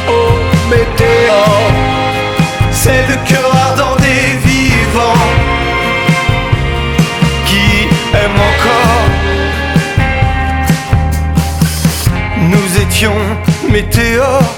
Oh, 0.09 0.33
météore, 0.69 1.71
C'est 2.71 3.03
le 3.07 3.15
cœur 3.27 3.51
ardent 3.55 3.95
des 3.97 4.49
vivants 4.49 5.27
Qui 7.45 7.87
aime 8.13 8.39
encore. 8.51 9.09
Nous 12.51 12.81
étions 12.81 13.21
météores 13.69 14.55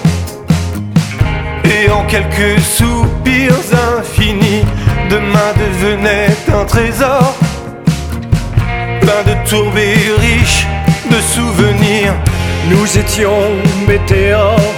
Et 1.64 1.90
en 1.90 2.04
quelques 2.06 2.60
soupirs 2.60 3.54
infinis 4.00 4.47
Demain 5.10 5.54
devenait 5.58 6.36
un 6.54 6.66
trésor 6.66 7.36
Plein 9.02 9.24
de 9.24 9.50
tourbes 9.50 9.78
et 9.78 10.12
riche 10.20 10.66
de 11.10 11.22
souvenirs 11.22 12.14
nous 12.70 12.98
étions 12.98 13.44
météores. 13.88 14.74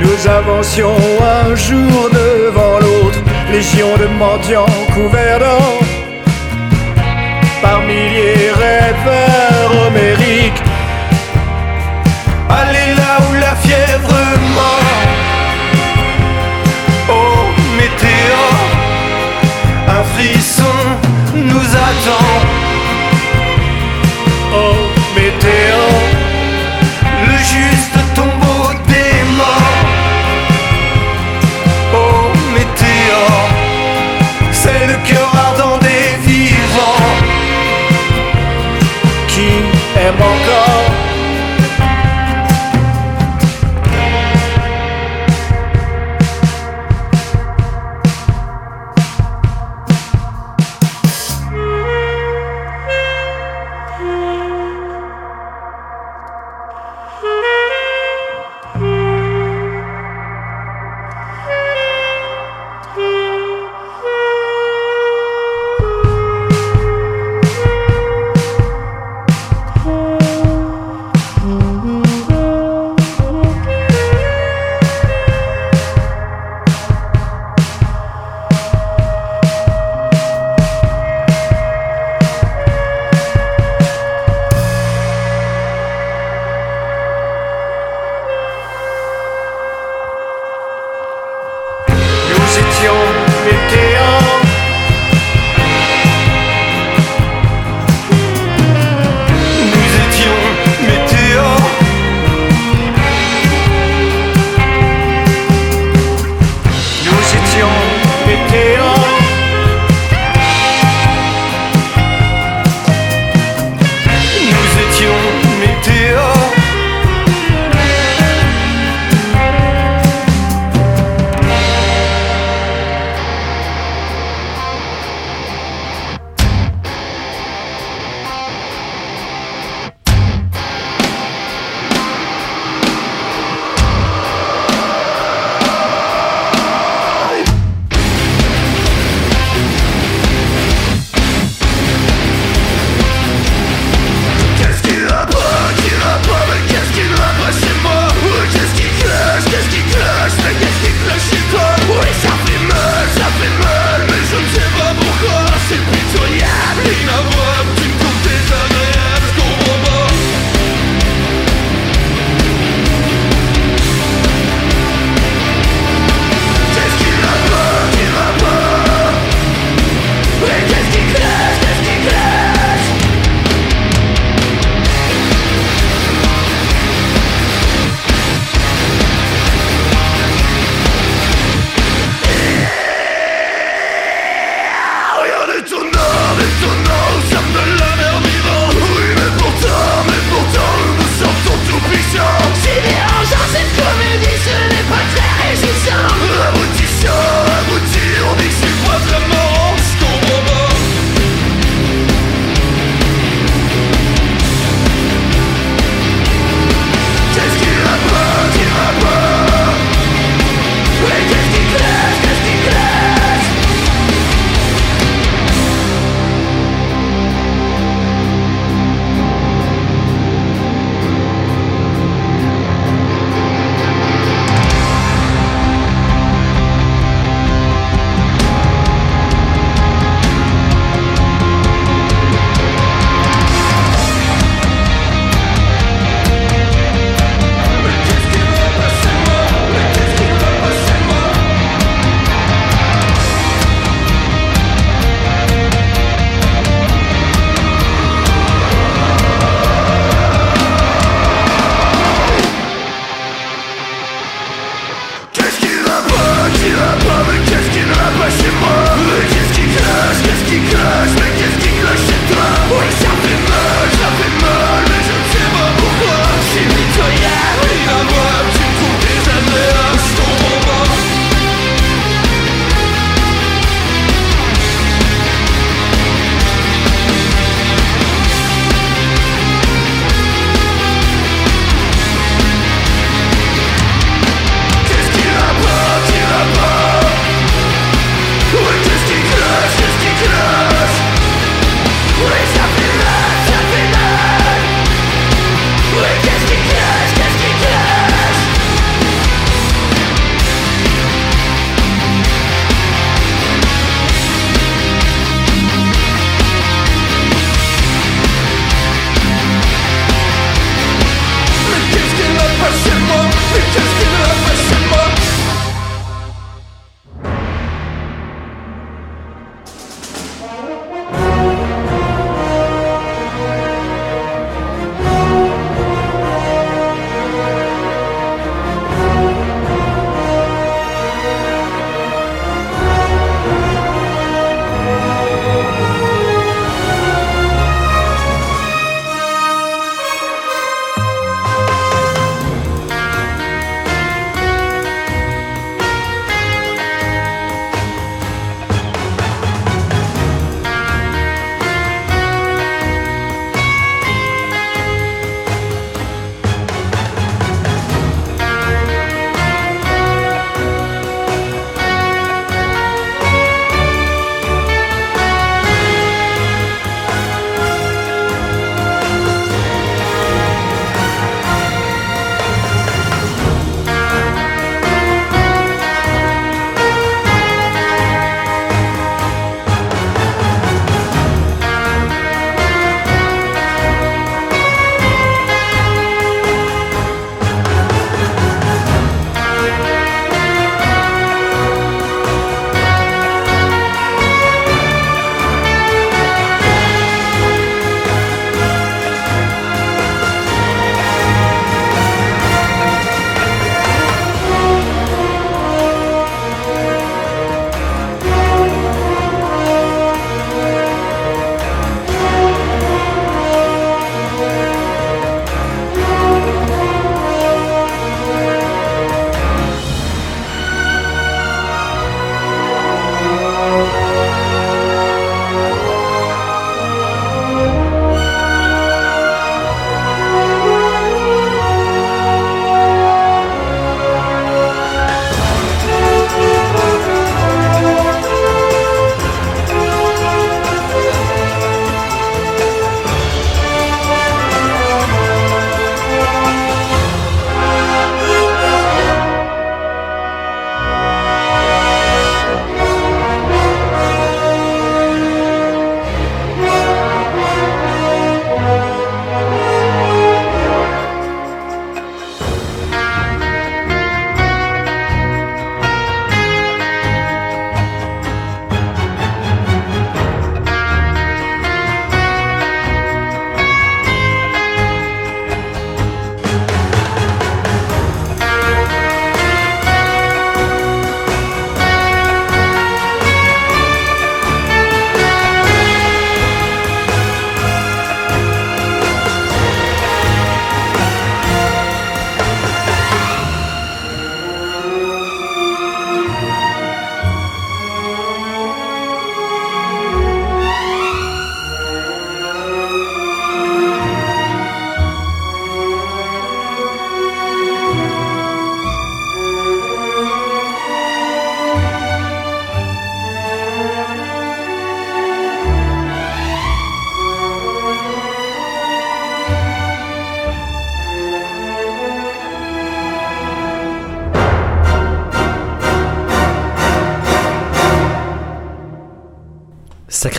Nous 0.00 0.30
avancions 0.30 0.96
un 1.20 1.54
jour 1.56 2.08
devant 2.12 2.78
l'autre, 2.78 3.18
légion 3.50 3.96
de 3.96 4.06
mendiants 4.06 4.66
couverts 4.94 5.40
d'or. 5.40 5.80
Par 7.60 7.80
milliers 7.82 8.52
rêveurs 8.54 9.86
homériques, 9.86 10.62
Allez 12.48 12.94
là 12.96 13.18
où 13.28 13.34
la 13.34 13.54
fièvre 13.56 14.14
aime 40.10 40.22
encore 40.22 41.09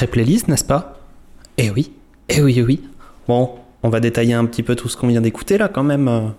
Sacrée 0.01 0.23
playlist, 0.23 0.47
n'est-ce 0.47 0.63
pas? 0.63 0.99
Eh 1.59 1.69
oui, 1.69 1.91
eh 2.27 2.41
oui, 2.41 2.55
eh 2.57 2.63
oui. 2.63 2.81
Bon, 3.27 3.51
on 3.83 3.89
va 3.89 3.99
détailler 3.99 4.33
un 4.33 4.45
petit 4.45 4.63
peu 4.63 4.75
tout 4.75 4.89
ce 4.89 4.97
qu'on 4.97 5.05
vient 5.05 5.21
d'écouter 5.21 5.59
là 5.59 5.67
quand 5.67 5.83
même. 5.83 6.33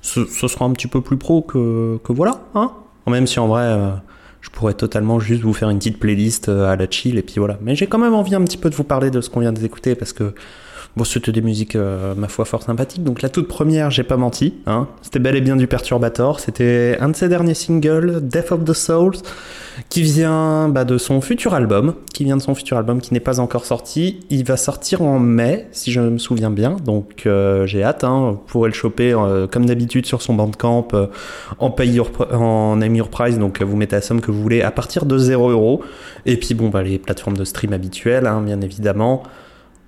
Ce, 0.00 0.24
ce 0.24 0.48
sera 0.48 0.64
un 0.64 0.70
petit 0.70 0.86
peu 0.86 1.02
plus 1.02 1.18
pro 1.18 1.42
que, 1.42 1.98
que 2.02 2.14
voilà, 2.14 2.40
hein 2.54 2.72
Même 3.06 3.26
si 3.26 3.38
en 3.40 3.46
vrai, 3.46 3.64
euh, 3.64 3.90
je 4.40 4.48
pourrais 4.48 4.72
totalement 4.72 5.20
juste 5.20 5.42
vous 5.42 5.52
faire 5.52 5.68
une 5.68 5.76
petite 5.76 6.00
playlist 6.00 6.48
euh, 6.48 6.64
à 6.64 6.76
la 6.76 6.90
chill 6.90 7.18
et 7.18 7.22
puis 7.22 7.34
voilà. 7.40 7.58
Mais 7.60 7.76
j'ai 7.76 7.88
quand 7.88 7.98
même 7.98 8.14
envie 8.14 8.34
un 8.34 8.42
petit 8.42 8.56
peu 8.56 8.70
de 8.70 8.74
vous 8.74 8.84
parler 8.84 9.10
de 9.10 9.20
ce 9.20 9.28
qu'on 9.28 9.40
vient 9.40 9.52
d'écouter 9.52 9.94
parce 9.94 10.14
que 10.14 10.34
bon, 10.96 11.04
c'était 11.04 11.32
des 11.32 11.40
musiques, 11.40 11.76
euh, 11.76 12.14
ma 12.14 12.28
foi, 12.28 12.44
fort 12.44 12.62
sympathiques. 12.62 13.02
Donc 13.02 13.22
la 13.22 13.28
toute 13.28 13.48
première, 13.48 13.90
j'ai 13.90 14.02
pas 14.02 14.16
menti, 14.16 14.54
hein 14.66 14.88
C'était 15.02 15.18
bel 15.18 15.36
et 15.36 15.40
bien 15.40 15.56
du 15.56 15.66
Perturbator. 15.66 16.40
C'était 16.40 16.96
un 17.00 17.08
de 17.08 17.16
ses 17.16 17.28
derniers 17.28 17.54
singles, 17.54 18.20
Death 18.22 18.52
of 18.52 18.64
the 18.64 18.72
Souls, 18.72 19.16
qui 19.88 20.02
vient 20.02 20.68
bah, 20.68 20.84
de 20.84 20.98
son 20.98 21.20
futur 21.20 21.54
album, 21.54 21.94
qui 22.12 22.24
vient 22.24 22.36
de 22.36 22.42
son 22.42 22.54
futur 22.54 22.76
album 22.76 23.00
qui 23.00 23.14
n'est 23.14 23.20
pas 23.20 23.40
encore 23.40 23.64
sorti. 23.64 24.20
Il 24.30 24.44
va 24.44 24.56
sortir 24.56 25.02
en 25.02 25.18
mai, 25.18 25.68
si 25.72 25.92
je 25.92 26.00
me 26.00 26.18
souviens 26.18 26.50
bien. 26.50 26.76
Donc 26.84 27.22
euh, 27.26 27.66
j'ai 27.66 27.82
hâte. 27.82 28.04
Hein. 28.04 28.32
Vous 28.32 28.42
pourrez 28.46 28.68
le 28.68 28.74
choper 28.74 29.12
euh, 29.12 29.46
comme 29.46 29.66
d'habitude 29.66 30.06
sur 30.06 30.20
son 30.20 30.34
bandcamp 30.34 30.88
en 31.58 31.70
pay 31.70 31.88
your, 31.88 32.10
en 32.32 32.80
your 32.80 33.08
price. 33.08 33.38
Donc 33.38 33.62
vous 33.62 33.76
mettez 33.76 33.96
la 33.96 34.02
somme 34.02 34.20
que 34.20 34.30
vous 34.30 34.42
voulez 34.42 34.62
à 34.62 34.70
partir 34.70 35.06
de 35.06 35.16
0 35.16 35.50
euros. 35.50 35.82
Et 36.26 36.36
puis 36.36 36.54
bon, 36.54 36.68
bah, 36.68 36.82
les 36.82 36.98
plateformes 36.98 37.36
de 37.36 37.44
stream 37.44 37.72
habituelles, 37.72 38.26
hein, 38.26 38.42
bien 38.42 38.60
évidemment. 38.60 39.22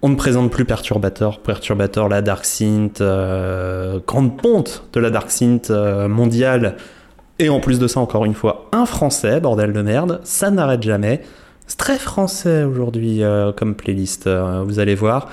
On 0.06 0.10
ne 0.10 0.16
présente 0.16 0.50
plus 0.50 0.66
Perturbator. 0.66 1.40
Perturbator, 1.40 2.10
la 2.10 2.20
Dark 2.20 2.44
Synth, 2.44 3.00
euh, 3.00 4.00
grande 4.06 4.36
ponte 4.36 4.84
de 4.92 5.00
la 5.00 5.08
Dark 5.08 5.30
Synth 5.30 5.70
euh, 5.70 6.08
mondiale. 6.08 6.76
Et 7.38 7.48
en 7.48 7.58
plus 7.58 7.78
de 7.78 7.86
ça, 7.86 8.00
encore 8.00 8.26
une 8.26 8.34
fois, 8.34 8.68
un 8.72 8.84
français, 8.84 9.40
bordel 9.40 9.72
de 9.72 9.80
merde, 9.80 10.20
ça 10.22 10.50
n'arrête 10.50 10.82
jamais. 10.82 11.22
C'est 11.66 11.78
très 11.78 11.96
français 11.96 12.64
aujourd'hui 12.64 13.22
euh, 13.22 13.52
comme 13.52 13.74
playlist, 13.74 14.28
vous 14.28 14.78
allez 14.78 14.94
voir. 14.94 15.30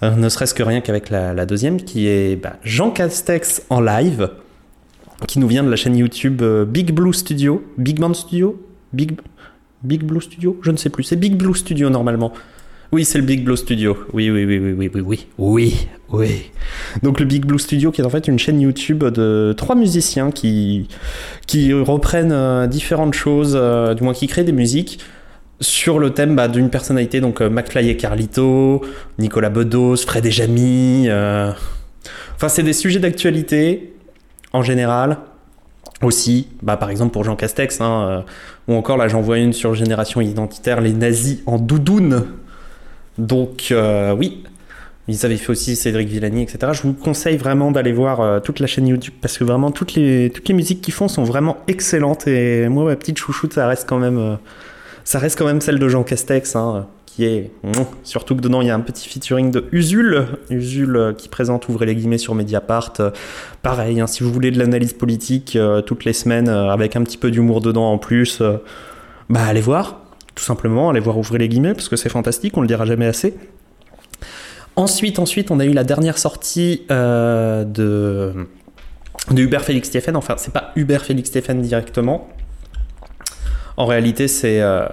Ne 0.00 0.28
serait-ce 0.28 0.54
que 0.54 0.62
rien 0.62 0.80
qu'avec 0.80 1.10
la, 1.10 1.44
deuxième, 1.44 1.82
qui 1.82 2.06
est 2.06 2.40
bah, 2.40 2.52
Jean 2.62 2.92
Castex 2.92 3.62
en 3.68 3.80
live, 3.80 4.30
qui 5.26 5.40
nous 5.40 5.48
vient 5.48 5.64
de 5.64 5.70
la 5.70 5.76
chaîne 5.76 5.96
YouTube 5.96 6.40
Big 6.68 6.92
Blue 6.92 7.12
Studio. 7.12 7.64
Big 7.78 7.98
Band 7.98 8.14
Studio? 8.14 8.62
Big, 8.92 9.18
Big 9.82 10.04
Blue 10.04 10.20
Studio? 10.20 10.56
Je 10.62 10.70
ne 10.70 10.76
sais 10.76 10.90
plus. 10.90 11.02
C'est 11.02 11.16
Big 11.16 11.36
Blue 11.36 11.56
Studio 11.56 11.90
normalement. 11.90 12.32
Oui, 12.94 13.04
c'est 13.04 13.18
le 13.18 13.24
Big 13.24 13.42
Blue 13.42 13.56
Studio. 13.56 13.98
Oui, 14.12 14.30
oui, 14.30 14.44
oui, 14.44 14.60
oui, 14.60 14.72
oui, 14.72 15.02
oui, 15.04 15.26
oui, 15.36 15.88
oui. 16.10 16.50
Donc 17.02 17.18
le 17.18 17.26
Big 17.26 17.44
Blue 17.44 17.58
Studio, 17.58 17.90
qui 17.90 18.00
est 18.00 18.04
en 18.04 18.08
fait 18.08 18.28
une 18.28 18.38
chaîne 18.38 18.60
YouTube 18.60 19.02
de 19.02 19.52
trois 19.56 19.74
musiciens 19.74 20.30
qui 20.30 20.86
qui 21.48 21.72
reprennent 21.72 22.30
euh, 22.30 22.68
différentes 22.68 23.14
choses, 23.14 23.54
euh, 23.60 23.94
du 23.94 24.04
moins 24.04 24.12
qui 24.12 24.28
créent 24.28 24.44
des 24.44 24.52
musiques 24.52 25.00
sur 25.58 25.98
le 25.98 26.10
thème 26.10 26.36
bah, 26.36 26.46
d'une 26.46 26.70
personnalité. 26.70 27.20
Donc 27.20 27.40
euh, 27.40 27.50
McFly 27.50 27.88
et 27.88 27.96
Carlito, 27.96 28.80
Nicolas 29.18 29.50
Bedos, 29.50 29.96
Fred 29.96 30.24
et 30.26 30.30
Jamy. 30.30 31.08
Enfin, 31.10 32.48
c'est 32.48 32.62
des 32.62 32.72
sujets 32.72 33.00
d'actualité 33.00 33.92
en 34.52 34.62
général. 34.62 35.18
Aussi, 36.00 36.46
bah, 36.62 36.76
par 36.76 36.90
exemple 36.90 37.10
pour 37.10 37.24
Jean 37.24 37.34
Castex, 37.34 37.80
hein, 37.80 38.24
ou 38.68 38.74
encore 38.74 38.98
là 38.98 39.08
j'en 39.08 39.20
vois 39.20 39.38
une 39.38 39.52
sur 39.52 39.74
Génération 39.74 40.20
Identitaire, 40.20 40.80
les 40.80 40.92
nazis 40.92 41.40
en 41.46 41.58
doudoune. 41.58 42.24
Donc 43.18 43.68
euh, 43.70 44.14
oui, 44.14 44.42
ils 45.08 45.24
avaient 45.24 45.36
fait 45.36 45.50
aussi 45.50 45.76
Cédric 45.76 46.08
Villani, 46.08 46.42
etc. 46.42 46.72
Je 46.72 46.82
vous 46.82 46.92
conseille 46.92 47.36
vraiment 47.36 47.70
d'aller 47.70 47.92
voir 47.92 48.20
euh, 48.20 48.40
toute 48.40 48.60
la 48.60 48.66
chaîne 48.66 48.88
YouTube 48.88 49.14
parce 49.20 49.38
que 49.38 49.44
vraiment 49.44 49.70
toutes 49.70 49.94
les, 49.94 50.32
musiques 50.50 50.80
qu'ils 50.80 50.94
font 50.94 51.08
sont 51.08 51.24
vraiment 51.24 51.58
excellentes. 51.68 52.26
Et 52.26 52.68
moi 52.68 52.84
ma 52.84 52.96
petite 52.96 53.18
chouchoute 53.18 53.52
ça 53.52 53.66
reste 53.68 53.88
quand 53.88 53.98
même 53.98 54.18
euh, 54.18 54.36
ça 55.04 55.18
reste 55.18 55.38
quand 55.38 55.46
même 55.46 55.60
celle 55.60 55.78
de 55.78 55.88
Jean 55.88 56.02
Castex 56.02 56.56
hein, 56.56 56.86
qui 57.06 57.24
est 57.24 57.52
mouah, 57.62 57.88
surtout 58.02 58.34
que 58.34 58.40
dedans 58.40 58.62
il 58.62 58.66
y 58.66 58.70
a 58.70 58.74
un 58.74 58.80
petit 58.80 59.08
featuring 59.08 59.52
de 59.52 59.66
Usul. 59.70 60.26
Usul 60.50 61.14
qui 61.16 61.28
présente 61.28 61.68
ouvrez 61.68 61.86
les 61.86 61.94
guillemets 61.94 62.18
sur 62.18 62.34
Mediapart. 62.34 62.94
Pareil 63.62 64.00
hein, 64.00 64.08
si 64.08 64.24
vous 64.24 64.32
voulez 64.32 64.50
de 64.50 64.58
l'analyse 64.58 64.94
politique 64.94 65.56
toutes 65.86 66.04
les 66.04 66.14
semaines 66.14 66.48
avec 66.48 66.96
un 66.96 67.04
petit 67.04 67.18
peu 67.18 67.30
d'humour 67.30 67.60
dedans 67.60 67.92
en 67.92 67.98
plus 67.98 68.42
bah 69.30 69.40
allez 69.46 69.60
voir 69.60 70.03
tout 70.34 70.44
simplement 70.44 70.90
allez 70.90 71.00
voir 71.00 71.18
ouvrez 71.18 71.38
les 71.38 71.48
guillemets 71.48 71.74
parce 71.74 71.88
que 71.88 71.96
c'est 71.96 72.08
fantastique 72.08 72.56
on 72.56 72.60
le 72.60 72.66
dira 72.66 72.84
jamais 72.84 73.06
assez 73.06 73.34
Ensuite, 74.76 75.20
ensuite, 75.20 75.50
on 75.50 75.60
a 75.60 75.64
eu 75.64 75.72
la 75.72 75.84
dernière 75.84 76.18
sortie 76.18 76.82
euh, 76.90 77.64
de, 77.64 78.32
de 79.30 79.42
Hubert 79.42 79.62
Félix 79.62 79.88
Stéphane. 79.88 80.16
Enfin, 80.16 80.34
c'est 80.36 80.52
pas 80.52 80.72
Hubert 80.74 81.04
Félix 81.04 81.28
Stéphane 81.28 81.62
directement. 81.62 82.28
En 83.76 83.86
réalité, 83.86 84.26
c'est 84.26 84.60
euh, 84.60 84.86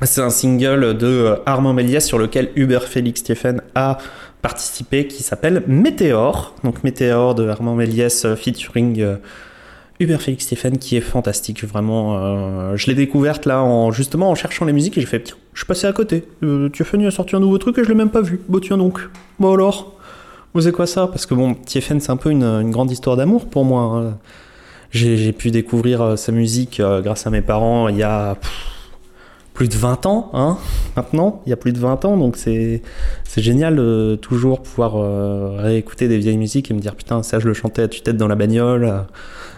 un 0.00 0.30
single 0.30 0.96
de 0.96 1.06
euh, 1.06 1.36
Armand 1.46 1.72
Méliès 1.72 2.04
sur 2.04 2.18
lequel 2.18 2.50
Hubert 2.56 2.88
Félix 2.88 3.20
Stéphane 3.20 3.62
a 3.76 3.98
participé, 4.42 5.06
qui 5.06 5.22
s'appelle 5.22 5.62
Météor. 5.68 6.56
Donc 6.64 6.82
Météor 6.82 7.36
de 7.36 7.46
Armand 7.46 7.76
Méliès 7.76 8.26
featuring 8.34 9.18
Hubert 10.00 10.22
Félix 10.22 10.46
Stéphane, 10.46 10.78
qui 10.78 10.96
est 10.96 11.02
fantastique, 11.02 11.62
vraiment. 11.62 12.16
euh, 12.16 12.74
je 12.74 12.86
l'ai 12.86 12.94
découverte 12.94 13.44
là, 13.44 13.62
en, 13.62 13.92
justement 13.92 14.30
en 14.30 14.34
cherchant 14.34 14.64
les 14.64 14.72
musiques, 14.72 14.96
et 14.96 15.00
j'ai 15.02 15.06
fait, 15.06 15.20
tiens, 15.20 15.36
je 15.52 15.60
suis 15.60 15.66
passé 15.66 15.86
à 15.86 15.92
côté. 15.92 16.24
Euh, 16.42 16.70
Tiefen 16.70 17.04
a 17.04 17.10
sorti 17.10 17.36
un 17.36 17.40
nouveau 17.40 17.58
truc 17.58 17.76
et 17.76 17.84
je 17.84 17.88
l'ai 17.90 17.94
même 17.94 18.08
pas 18.08 18.22
vu. 18.22 18.40
Bon, 18.48 18.60
tiens 18.60 18.78
donc. 18.78 19.00
Bon 19.38 19.52
alors, 19.52 19.94
vous 20.54 20.62
savez 20.62 20.72
quoi 20.72 20.86
ça? 20.86 21.06
Parce 21.06 21.26
que 21.26 21.34
bon, 21.34 21.54
Tiefen, 21.54 22.00
c'est 22.00 22.10
un 22.10 22.16
peu 22.16 22.30
une, 22.30 22.70
grande 22.70 22.90
histoire 22.90 23.16
d'amour 23.16 23.46
pour 23.46 23.66
moi. 23.66 23.82
hein. 23.82 24.18
J'ai 24.90 25.32
pu 25.32 25.50
découvrir 25.50 26.00
euh, 26.00 26.16
sa 26.16 26.32
musique 26.32 26.80
euh, 26.80 27.02
grâce 27.02 27.26
à 27.26 27.30
mes 27.30 27.42
parents 27.42 27.88
il 27.88 27.96
y 27.96 28.02
a 28.02 28.36
plus 29.52 29.68
de 29.68 29.74
20 29.74 30.06
ans, 30.06 30.30
hein, 30.32 30.56
maintenant. 30.96 31.42
Il 31.44 31.50
y 31.50 31.52
a 31.52 31.56
plus 31.56 31.72
de 31.72 31.78
20 31.78 32.06
ans, 32.06 32.16
donc 32.16 32.38
c'est 32.38 32.80
génial 33.36 33.76
de 33.76 34.18
toujours 34.20 34.62
pouvoir 34.62 35.58
réécouter 35.58 36.08
des 36.08 36.16
vieilles 36.16 36.38
musiques 36.38 36.70
et 36.70 36.74
me 36.74 36.80
dire 36.80 36.94
putain, 36.94 37.22
ça 37.22 37.38
je 37.38 37.46
le 37.46 37.52
chantais 37.52 37.82
à 37.82 37.88
tue-tête 37.88 38.16
dans 38.16 38.28
la 38.28 38.36
bagnole. 38.36 39.04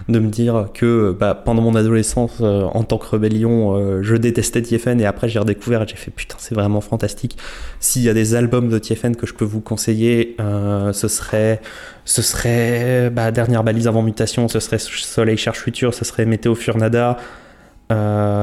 De 0.08 0.18
me 0.18 0.28
dire 0.28 0.68
que 0.74 1.16
bah, 1.18 1.34
pendant 1.34 1.62
mon 1.62 1.74
adolescence, 1.74 2.38
euh, 2.40 2.62
en 2.64 2.82
tant 2.84 2.98
que 2.98 3.06
rébellion, 3.06 3.76
euh, 3.76 4.02
je 4.02 4.16
détestais 4.16 4.62
Tiefen 4.62 5.00
et 5.00 5.06
après 5.06 5.28
j'ai 5.28 5.38
redécouvert 5.38 5.82
et 5.82 5.86
j'ai 5.86 5.96
fait 5.96 6.10
putain, 6.10 6.36
c'est 6.38 6.54
vraiment 6.54 6.80
fantastique. 6.80 7.36
S'il 7.80 8.02
y 8.02 8.08
a 8.08 8.14
des 8.14 8.34
albums 8.34 8.68
de 8.68 8.78
Tiefen 8.78 9.16
que 9.16 9.26
je 9.26 9.34
peux 9.34 9.44
vous 9.44 9.60
conseiller, 9.60 10.36
euh, 10.40 10.92
ce 10.92 11.08
serait, 11.08 11.60
ce 12.04 12.22
serait 12.22 13.10
bah, 13.10 13.30
Dernière 13.30 13.64
balise 13.64 13.88
avant 13.88 14.02
mutation, 14.02 14.48
ce 14.48 14.60
serait 14.60 14.78
Soleil 14.78 15.36
cherche 15.36 15.60
futur, 15.60 15.94
ce 15.94 16.04
serait 16.04 16.26
Météo 16.26 16.54
Furnada, 16.54 17.16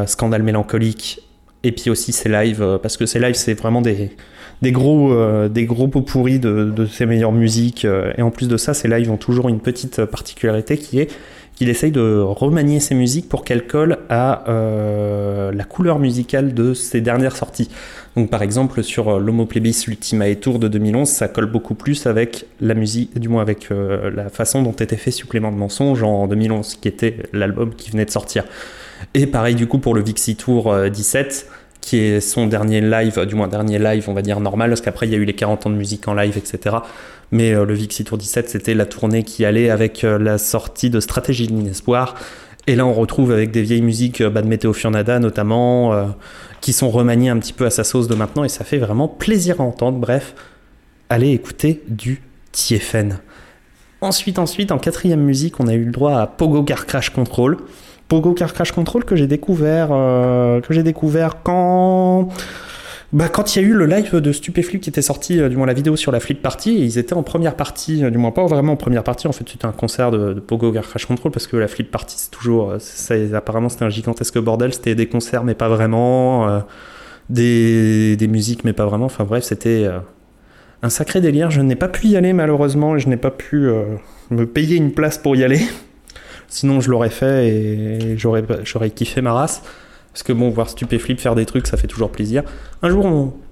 Scandale 0.06 0.44
mélancolique 0.44 1.22
et 1.64 1.72
puis 1.72 1.90
aussi 1.90 2.12
ses 2.12 2.30
lives 2.30 2.80
parce 2.84 2.98
que 2.98 3.08
ses 3.08 3.18
lives 3.18 3.34
c'est 3.34 3.56
vraiment 3.56 3.82
des 3.82 4.12
des 4.62 4.72
gros 4.72 5.14
euh, 5.14 5.48
des 5.48 5.66
gros 5.66 5.88
pots 5.88 6.02
pourris 6.02 6.40
de, 6.40 6.66
de 6.66 6.86
ses 6.86 7.06
meilleures 7.06 7.32
musiques 7.32 7.86
euh, 7.86 8.12
et 8.18 8.22
en 8.22 8.32
plus 8.32 8.48
de 8.48 8.58
ça 8.58 8.74
ses 8.74 8.88
lives 8.88 9.12
ont 9.12 9.18
toujours 9.18 9.50
une 9.50 9.60
petite 9.60 10.04
particularité 10.06 10.78
qui 10.78 11.00
est 11.00 11.10
qu'il 11.60 11.68
essaye 11.68 11.92
de 11.92 12.22
remanier 12.22 12.80
ses 12.80 12.96
musiques 12.96 13.28
pour 13.28 13.44
qu'elles 13.44 13.68
collent 13.68 13.98
à 14.08 14.50
euh, 14.50 15.52
la 15.52 15.66
couleur 15.66 16.00
musicale 16.00 16.54
de 16.54 16.74
ses 16.74 17.02
dernières 17.02 17.36
sorties. 17.36 17.70
Donc 18.16 18.30
par 18.30 18.44
exemple 18.44 18.82
sur 18.82 19.10
euh, 19.10 19.20
l'Homo 19.20 19.46
Plebis 19.46 19.84
Ultima 19.90 20.30
et 20.30 20.38
Tour 20.38 20.60
de 20.60 20.70
2011, 20.70 21.06
ça 21.10 21.28
colle 21.28 21.48
beaucoup 21.48 21.76
plus 21.76 22.08
avec 22.08 22.46
la 22.62 22.76
musique, 22.76 23.20
du 23.20 23.28
moins 23.28 23.42
avec 23.42 23.72
euh, 23.72 24.10
la 24.10 24.30
façon 24.30 24.64
dont 24.64 24.72
était 24.72 24.96
fait 24.96 25.12
Supplément 25.12 25.52
de 25.52 25.58
mensonge 25.58 26.02
en 26.02 26.28
2011, 26.28 26.76
qui 26.76 26.88
était 26.88 27.18
l'album 27.34 27.76
qui 27.76 27.92
venait 27.92 28.06
de 28.06 28.12
sortir. 28.12 28.46
Et 29.14 29.28
pareil 29.28 29.56
du 29.56 29.68
coup 29.68 29.80
pour 29.80 29.96
le 29.96 30.02
Vixi 30.02 30.38
Tour 30.38 30.72
euh, 30.72 30.88
17, 30.88 31.46
qui 31.90 31.98
est 31.98 32.22
son 32.22 32.46
dernier 32.46 32.82
live, 32.82 33.26
du 33.26 33.34
moins 33.34 33.48
dernier 33.48 33.80
live 33.80 34.06
on 34.10 34.14
va 34.14 34.22
dire 34.22 34.40
normal, 34.40 34.70
parce 34.70 34.82
qu'après 34.82 35.08
il 35.08 35.12
y 35.12 35.16
a 35.16 35.18
eu 35.18 35.26
les 35.26 35.34
40 35.34 35.66
ans 35.66 35.70
de 35.72 35.76
musique 35.76 36.08
en 36.08 36.14
live, 36.14 36.38
etc. 36.38 36.78
Mais 37.32 37.54
euh, 37.54 37.66
le 37.66 37.74
Vixi 37.74 38.04
Tour 38.04 38.18
17, 38.20 38.48
c'était 38.50 38.76
la 38.76 38.86
tournée 38.86 39.24
qui 39.24 39.44
allait 39.44 39.72
avec 39.72 40.04
euh, 40.04 40.20
la 40.20 40.38
sortie 40.38 40.92
de 40.92 41.00
Stratégie 41.00 41.48
de 41.48 41.54
l'Inespoir. 41.54 42.16
Et 42.68 42.76
là, 42.76 42.86
on 42.86 42.94
retrouve 42.94 43.32
avec 43.32 43.50
des 43.50 43.64
vieilles 43.64 43.82
musiques 43.82 44.22
euh, 44.22 44.30
de 44.30 44.48
Météo 44.48 44.74
Furnada 44.74 45.18
notamment, 45.18 45.92
euh, 45.92 46.06
qui 46.62 46.72
sont 46.72 46.92
remaniées 46.92 47.30
un 47.30 47.40
petit 47.40 47.54
peu 47.54 47.66
à 47.66 47.72
sa 47.72 47.84
sauce 47.84 48.08
de 48.08 48.14
maintenant, 48.14 48.44
et 48.44 48.50
ça 48.50 48.64
fait 48.64 48.78
vraiment 48.78 49.08
plaisir 49.08 49.60
à 49.60 49.64
entendre. 49.64 49.98
Bref, 49.98 50.36
allez 51.10 51.32
écouter 51.32 51.82
du 51.88 52.22
Tiefen. 52.52 53.18
Ensuite, 54.02 54.38
ensuite, 54.38 54.72
en 54.72 54.78
quatrième 54.78 55.22
musique, 55.22 55.60
on 55.60 55.68
a 55.68 55.74
eu 55.74 55.86
le 55.86 55.92
droit 55.92 56.20
à 56.20 56.28
Pogo 56.28 56.62
Car 56.62 56.86
Crash 56.86 57.10
Control. 57.10 57.58
Pogo 58.10 58.34
Car 58.34 58.54
Crash 58.54 58.74
Control 58.74 59.06
que 59.06 59.16
j'ai 59.16 59.28
découvert, 59.28 59.90
euh, 59.92 60.60
que 60.60 60.74
j'ai 60.74 60.84
découvert 60.84 61.42
quand 61.44 62.28
bah, 63.14 63.30
quand 63.30 63.56
il 63.56 63.62
y 63.62 63.66
a 63.66 63.68
eu 63.68 63.74
le 63.74 63.86
live 63.86 64.16
de 64.18 64.32
Stupéflip 64.32 64.82
qui 64.82 64.90
était 64.90 65.02
sorti, 65.02 65.40
euh, 65.40 65.50
du 65.50 65.58
moins 65.58 65.66
la 65.66 65.74
vidéo 65.74 65.96
sur 65.96 66.12
la 66.12 66.20
Flip 66.20 66.40
Party, 66.42 66.72
et 66.72 66.84
ils 66.84 66.98
étaient 67.00 67.14
en 67.14 67.24
première 67.24 67.56
partie, 67.56 68.04
euh, 68.04 68.10
du 68.12 68.18
moins 68.18 68.32
pas 68.32 68.46
vraiment 68.46 68.74
en 68.74 68.78
première 68.78 69.04
partie, 69.04 69.28
en 69.28 69.32
fait 69.32 69.48
c'était 69.50 69.66
un 69.66 69.72
concert 69.72 70.12
de, 70.12 70.34
Pogo 70.34 70.72
Gar 70.72 70.84
Crash 70.88 71.06
Control, 71.06 71.32
parce 71.32 71.48
que 71.48 71.56
la 71.56 71.68
Flip 71.68 71.90
Party 71.90 72.16
c'est 72.18 72.32
toujours, 72.32 72.76
ça, 72.80 73.16
apparemment 73.34 73.70
c'était 73.70 73.86
un 73.86 73.90
gigantesque 73.90 74.38
bordel, 74.40 74.74
c'était 74.74 74.96
des 74.96 75.08
concerts 75.08 75.44
mais 75.44 75.56
pas 75.56 75.70
vraiment, 75.70 76.64
des, 77.30 78.16
des 78.16 78.28
musiques 78.28 78.64
mais 78.64 78.74
pas 78.74 78.86
vraiment, 78.86 79.06
enfin 79.06 79.24
bref 79.24 79.44
c'était 79.44 79.88
un 80.84 80.90
sacré 80.90 81.20
délire, 81.20 81.50
je 81.50 81.62
n'ai 81.62 81.76
pas 81.76 81.88
pu 81.88 82.08
y 82.08 82.16
aller 82.16 82.34
malheureusement, 82.34 82.96
et 82.96 83.00
je 83.00 83.10
n'ai 83.10 83.18
pas 83.18 83.32
pu 83.32 83.70
me 84.30 84.46
payer 84.46 84.78
une 84.78 84.92
place 84.92 85.18
pour 85.18 85.36
y 85.36 85.44
aller, 85.44 85.62
sinon 86.50 86.82
je 86.82 86.90
l'aurais 86.90 87.10
fait 87.10 87.48
et 87.48 88.18
j'aurais, 88.18 88.44
kiffé 88.90 89.22
ma 89.22 89.34
race. 89.34 89.62
Parce 90.12 90.24
que 90.24 90.34
bon, 90.34 90.50
voir 90.50 90.70
Stupéflip 90.70 91.20
faire 91.20 91.36
des 91.36 91.46
trucs, 91.46 91.68
ça 91.68 91.78
fait 91.78 91.88
toujours 91.88 92.12
plaisir. 92.12 92.44
Un 92.82 92.90
jour, 92.90 93.06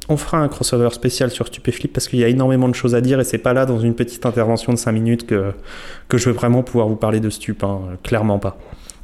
on, 0.10 0.18
fera 0.18 0.40
un 0.40 0.48
crossover 0.48 0.90
spécial 0.92 1.30
sur 1.30 1.48
Stupéflip 1.48 1.94
parce 1.94 2.08
qu'il 2.08 2.20
y 2.20 2.24
a 2.24 2.28
énormément 2.28 2.68
de 2.68 2.76
choses 2.76 2.96
à 2.96 3.02
dire 3.02 3.20
et 3.20 3.24
c'est 3.24 3.38
pas 3.38 3.54
là 3.54 3.66
dans 3.66 3.80
une 3.80 3.94
petite 3.94 4.26
intervention 4.26 4.74
de 4.74 4.78
5 4.78 4.92
minutes 4.92 5.28
que, 5.28 5.52
que 6.08 6.18
je 6.18 6.30
vais 6.30 6.36
vraiment 6.36 6.64
pouvoir 6.64 6.88
vous 6.88 6.96
parler 6.96 7.20
de 7.20 7.30
Stup. 7.30 7.64
hein. 7.64 7.82
Clairement 8.04 8.40
pas. 8.40 8.58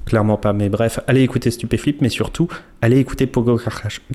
Clairement 0.06 0.38
pas. 0.38 0.52
Mais 0.52 0.68
bref, 0.68 1.00
allez 1.08 1.22
écouter 1.22 1.52
Stupéflip, 1.52 2.02
mais 2.02 2.10
surtout, 2.10 2.48
allez 2.82 2.98
écouter 2.98 3.28
Pogo 3.28 3.58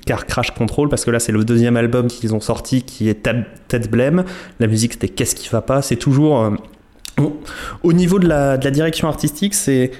Car 0.05 0.25
Crash, 0.25 0.51
Control 0.51 0.89
parce 0.89 1.05
que 1.05 1.11
là, 1.11 1.19
c'est 1.19 1.31
le 1.31 1.43
deuxième 1.43 1.77
album 1.77 2.07
qu'ils 2.07 2.35
ont 2.35 2.41
sorti 2.41 2.83
qui 2.83 3.09
est 3.09 3.27
Tête 3.67 3.89
Blême. 3.89 4.25
La 4.59 4.67
musique, 4.67 4.93
c'était 4.93 5.07
Qu'est-ce 5.09 5.35
qui 5.35 5.47
va 5.49 5.61
pas? 5.61 5.81
C'est 5.81 5.95
toujours. 5.95 6.39
euh, 6.41 6.51
au- 7.19 7.39
au 7.83 7.93
niveau 7.93 8.19
de 8.19 8.27
la, 8.27 8.57
direction 8.57 9.07
artistique, 9.07 9.53
c'est 9.53 9.91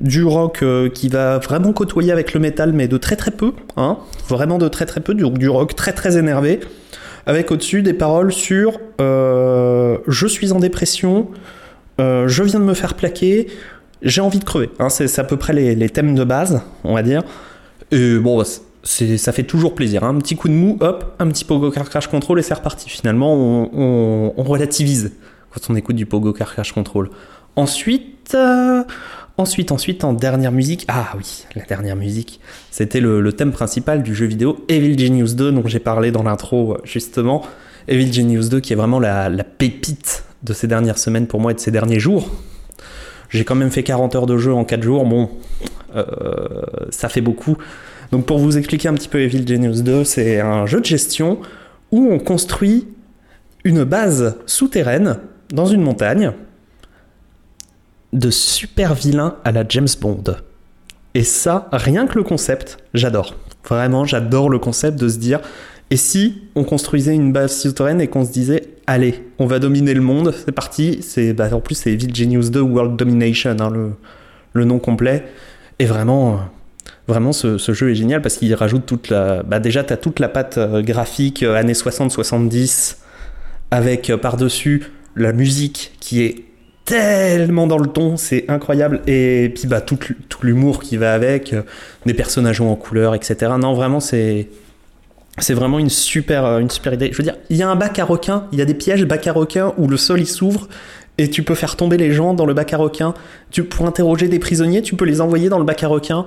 du 0.00 0.24
rock 0.24 0.58
euh, 0.62 0.88
qui 0.90 1.08
va 1.08 1.38
vraiment 1.38 1.72
côtoyer 1.72 2.12
avec 2.12 2.34
le 2.34 2.40
métal, 2.40 2.72
mais 2.72 2.86
de 2.88 2.98
très 2.98 3.16
très 3.16 3.30
peu, 3.30 3.52
hein, 3.76 3.98
vraiment 4.28 4.58
de 4.58 4.68
très 4.68 4.84
très 4.86 5.00
peu, 5.00 5.14
du, 5.14 5.28
du 5.30 5.48
rock 5.48 5.74
très 5.74 5.92
très 5.92 6.18
énervé, 6.18 6.60
avec 7.24 7.50
au-dessus 7.50 7.82
des 7.82 7.94
paroles 7.94 8.32
sur 8.32 8.78
euh, 9.00 9.98
je 10.06 10.26
suis 10.26 10.52
en 10.52 10.58
dépression, 10.60 11.28
euh, 12.00 12.28
je 12.28 12.42
viens 12.42 12.60
de 12.60 12.64
me 12.64 12.74
faire 12.74 12.94
plaquer, 12.94 13.46
j'ai 14.02 14.20
envie 14.20 14.38
de 14.38 14.44
crever. 14.44 14.68
Hein, 14.78 14.90
c'est 14.90 15.18
à 15.18 15.24
peu 15.24 15.36
près 15.38 15.54
les, 15.54 15.88
thèmes 15.88 16.14
de 16.14 16.24
base, 16.24 16.60
on 16.84 16.94
va 16.94 17.02
dire. 17.02 17.22
Et 17.90 18.18
bon, 18.18 18.36
bah, 18.36 18.44
ça 18.84 19.32
fait 19.32 19.42
toujours 19.44 19.74
plaisir. 19.74 20.04
hein. 20.04 20.10
Un 20.10 20.18
petit 20.18 20.36
coup 20.36 20.48
de 20.48 20.52
mou, 20.52 20.76
hop, 20.80 21.16
un 21.18 21.28
petit 21.28 21.44
Pogo 21.46 21.70
Crash 21.70 22.06
Control 22.08 22.38
et 22.38 22.42
c'est 22.42 22.54
reparti. 22.54 22.90
Finalement, 22.90 23.32
on 23.34 24.42
relativise 24.42 25.12
quand 25.56 25.72
on 25.72 25.76
écoute 25.76 25.96
du 25.96 26.04
Pogo 26.04 26.32
Car 26.32 26.52
Crash 26.52 26.72
Control. 26.72 27.08
Ensuite, 27.56 28.34
euh, 28.34 28.84
ensuite, 29.38 29.72
ensuite, 29.72 30.04
en 30.04 30.12
dernière 30.12 30.52
musique, 30.52 30.84
ah 30.88 31.12
oui, 31.16 31.46
la 31.54 31.64
dernière 31.64 31.96
musique, 31.96 32.40
c'était 32.70 33.00
le, 33.00 33.32
thème 33.32 33.52
principal 33.52 34.02
du 34.02 34.14
jeu 34.14 34.26
vidéo 34.26 34.64
Evil 34.68 34.98
Genius 34.98 35.34
2 35.34 35.52
dont 35.52 35.66
j'ai 35.66 35.78
parlé 35.78 36.10
dans 36.10 36.22
l'intro 36.22 36.74
euh, 36.74 36.80
justement. 36.84 37.42
Evil 37.88 38.12
Genius 38.12 38.50
2 38.50 38.60
qui 38.60 38.74
est 38.74 38.76
vraiment 38.76 39.00
la, 39.00 39.30
la 39.30 39.44
pépite 39.44 40.24
de 40.42 40.52
ces 40.52 40.66
dernières 40.66 40.98
semaines 40.98 41.26
pour 41.26 41.40
moi 41.40 41.52
et 41.52 41.54
de 41.54 41.60
ces 41.60 41.70
derniers 41.70 42.00
jours. 42.00 42.28
J'ai 43.30 43.44
quand 43.44 43.54
même 43.54 43.70
fait 43.70 43.82
40 43.82 44.14
heures 44.14 44.26
de 44.26 44.36
jeu 44.36 44.52
en 44.52 44.64
4 44.64 44.82
jours, 44.82 45.06
bon, 45.06 45.30
euh, 45.94 46.04
ça 46.90 47.08
fait 47.08 47.22
beaucoup. 47.22 47.56
Donc 48.12 48.26
pour 48.26 48.38
vous 48.38 48.58
expliquer 48.58 48.88
un 48.88 48.94
petit 48.94 49.08
peu 49.08 49.20
Evil 49.20 49.46
Genius 49.48 49.82
2, 49.82 50.04
c'est 50.04 50.38
un 50.38 50.66
jeu 50.66 50.80
de 50.80 50.86
gestion 50.86 51.40
où 51.92 52.08
on 52.10 52.18
construit 52.18 52.88
une 53.64 53.84
base 53.84 54.36
souterraine 54.44 55.18
dans 55.50 55.66
une 55.66 55.82
montagne 55.82 56.32
de 58.12 58.30
super 58.30 58.94
vilains 58.94 59.36
à 59.44 59.52
la 59.52 59.64
James 59.68 59.88
Bond. 60.00 60.24
Et 61.14 61.24
ça, 61.24 61.68
rien 61.72 62.06
que 62.06 62.16
le 62.16 62.24
concept, 62.24 62.78
j'adore. 62.94 63.34
Vraiment, 63.68 64.04
j'adore 64.04 64.50
le 64.50 64.58
concept 64.58 64.98
de 64.98 65.08
se 65.08 65.18
dire, 65.18 65.40
et 65.90 65.96
si 65.96 66.42
on 66.54 66.64
construisait 66.64 67.14
une 67.14 67.32
base 67.32 67.56
souterraine 67.56 68.00
et 68.00 68.08
qu'on 68.08 68.24
se 68.24 68.32
disait, 68.32 68.62
allez, 68.86 69.24
on 69.38 69.46
va 69.46 69.58
dominer 69.58 69.94
le 69.94 70.00
monde, 70.00 70.34
c'est 70.44 70.52
parti. 70.52 70.98
C'est, 71.00 71.32
bah, 71.32 71.48
en 71.52 71.60
plus, 71.60 71.76
c'est 71.76 71.92
Evil 71.92 72.14
Genius 72.14 72.50
2 72.50 72.60
World 72.60 72.96
Domination, 72.96 73.56
hein, 73.60 73.72
le, 74.52 74.64
nom 74.64 74.78
complet. 74.78 75.24
Et 75.78 75.84
vraiment, 75.84 76.34
euh, 76.34 76.36
vraiment, 77.06 77.32
ce, 77.32 77.56
jeu 77.72 77.90
est 77.90 77.94
génial 77.94 78.20
parce 78.20 78.36
qu'il 78.36 78.52
rajoute 78.54 78.84
toute 78.84 79.10
la. 79.10 79.42
Bah, 79.44 79.60
déjà, 79.60 79.84
tu 79.84 79.92
as 79.92 79.96
toute 79.96 80.18
la 80.18 80.28
patte 80.28 80.58
euh, 80.58 80.82
graphique 80.82 81.42
euh, 81.42 81.54
années 81.54 81.74
60-70 81.74 82.96
avec 83.70 84.12
par-dessus 84.16 84.90
la 85.16 85.32
musique 85.32 85.92
qui 86.00 86.22
est 86.22 86.44
tellement 86.84 87.66
dans 87.66 87.78
le 87.78 87.88
ton, 87.88 88.16
c'est 88.16 88.44
incroyable. 88.48 89.02
Et 89.06 89.52
puis 89.54 89.66
bah, 89.66 89.80
tout, 89.80 89.98
l'humour 90.42 90.82
qui 90.82 90.96
va 90.96 91.12
avec, 91.12 91.52
euh, 91.52 91.62
des 92.06 92.14
personnages 92.14 92.60
en 92.60 92.74
couleur, 92.76 93.14
etc. 93.14 93.52
Non, 93.58 93.74
vraiment, 93.74 94.00
c'est. 94.00 94.48
C'est 95.38 95.52
vraiment 95.52 95.78
une 95.78 95.90
super, 95.90 96.46
euh, 96.46 96.60
une 96.60 96.70
super 96.70 96.94
idée. 96.94 97.10
Je 97.12 97.18
veux 97.18 97.22
dire, 97.22 97.36
il 97.50 97.58
y 97.58 97.62
a 97.62 97.68
un 97.68 97.76
bac 97.76 97.98
à 97.98 98.06
requins, 98.06 98.46
il 98.52 98.58
y 98.58 98.62
a 98.62 98.64
des 98.64 98.72
pièges 98.72 99.04
bac 99.04 99.26
à 99.26 99.34
requins 99.34 99.74
où 99.76 99.86
le 99.86 99.98
sol 99.98 100.18
il 100.18 100.26
s'ouvre 100.26 100.66
et 101.18 101.28
tu 101.28 101.42
peux 101.42 101.54
faire 101.54 101.76
tomber 101.76 101.98
les 101.98 102.10
gens 102.10 102.32
dans 102.32 102.46
le 102.46 102.54
bac 102.54 102.72
à 102.72 102.78
requins. 102.78 103.12
Tu, 103.50 103.62
pour 103.62 103.86
interroger 103.86 104.28
des 104.28 104.38
prisonniers, 104.38 104.80
tu 104.80 104.96
peux 104.96 105.04
les 105.04 105.20
envoyer 105.20 105.50
dans 105.50 105.58
le 105.58 105.66
bac 105.66 105.84
à 105.84 105.88
requins. 105.88 106.24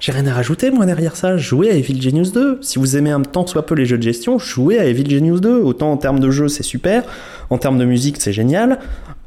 J'ai 0.00 0.12
rien 0.12 0.26
à 0.26 0.32
rajouter, 0.32 0.70
moi, 0.70 0.86
derrière 0.86 1.14
ça. 1.14 1.36
Jouez 1.36 1.70
à 1.70 1.74
Evil 1.74 2.00
Genius 2.00 2.32
2. 2.32 2.60
Si 2.62 2.78
vous 2.78 2.96
aimez 2.96 3.10
un 3.10 3.20
tant 3.20 3.46
soit 3.46 3.66
peu 3.66 3.74
les 3.74 3.84
jeux 3.84 3.98
de 3.98 4.02
gestion, 4.02 4.38
jouez 4.38 4.78
à 4.78 4.86
Evil 4.86 5.08
Genius 5.08 5.42
2. 5.42 5.60
Autant 5.60 5.92
en 5.92 5.98
termes 5.98 6.20
de 6.20 6.30
jeu, 6.30 6.48
c'est 6.48 6.62
super. 6.62 7.02
En 7.50 7.58
termes 7.58 7.76
de 7.76 7.84
musique, 7.84 8.16
c'est 8.18 8.32
génial. 8.32 8.78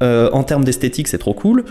Euh, 0.02 0.28
en 0.32 0.42
termes 0.42 0.64
d'esthétique, 0.64 1.06
c'est 1.06 1.18
trop 1.18 1.32
cool. 1.32 1.64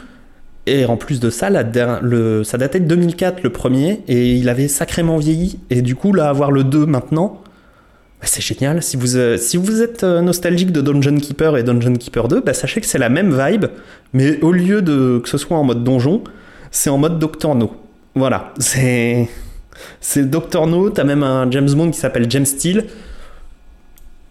Et 0.67 0.85
en 0.85 0.95
plus 0.95 1.19
de 1.19 1.29
ça, 1.29 1.49
la 1.49 1.63
le, 2.01 2.45
ça 2.45 2.57
datait 2.57 2.79
de 2.79 2.85
2004, 2.85 3.43
le 3.43 3.49
premier, 3.49 4.01
et 4.07 4.31
il 4.31 4.47
avait 4.47 4.69
sacrément 4.69 5.17
vieilli. 5.17 5.59
Et 5.69 5.81
du 5.81 5.95
coup, 5.95 6.13
là, 6.13 6.29
avoir 6.29 6.51
le 6.51 6.63
2 6.63 6.85
maintenant, 6.85 7.41
bah, 8.21 8.27
c'est 8.27 8.41
génial. 8.41 8.81
Si 8.81 8.95
vous, 8.95 9.17
euh, 9.17 9.35
êtes 9.83 10.05
euh, 10.05 10.21
nostalgique 10.21 10.71
de 10.71 10.79
Dungeon 10.79 11.17
Keeper 11.17 11.57
et 11.57 11.63
Dungeon 11.63 11.95
Keeper 11.95 12.29
2, 12.29 12.39
bah, 12.39 12.53
sachez 12.53 12.79
que 12.79 12.87
c'est 12.87 12.99
la 12.99 13.09
même 13.09 13.37
vibe, 13.37 13.65
mais 14.13 14.39
au 14.41 14.53
lieu 14.53 14.81
de 14.81 15.19
que 15.21 15.27
ce 15.27 15.37
soit 15.37 15.57
en 15.57 15.65
mode 15.65 15.83
donjon, 15.83 16.23
c'est 16.71 16.89
en 16.89 16.97
mode 16.97 17.19
Doctor 17.19 17.53
No. 17.55 17.82
Voilà, 18.15 18.53
c'est 18.59 19.27
c'est 19.99 20.29
Doctor 20.29 20.67
No. 20.67 20.89
T'as 20.89 21.03
même 21.03 21.23
un 21.23 21.49
James 21.51 21.69
Bond 21.73 21.91
qui 21.91 21.99
s'appelle 21.99 22.29
James 22.29 22.45
Steele. 22.45 22.85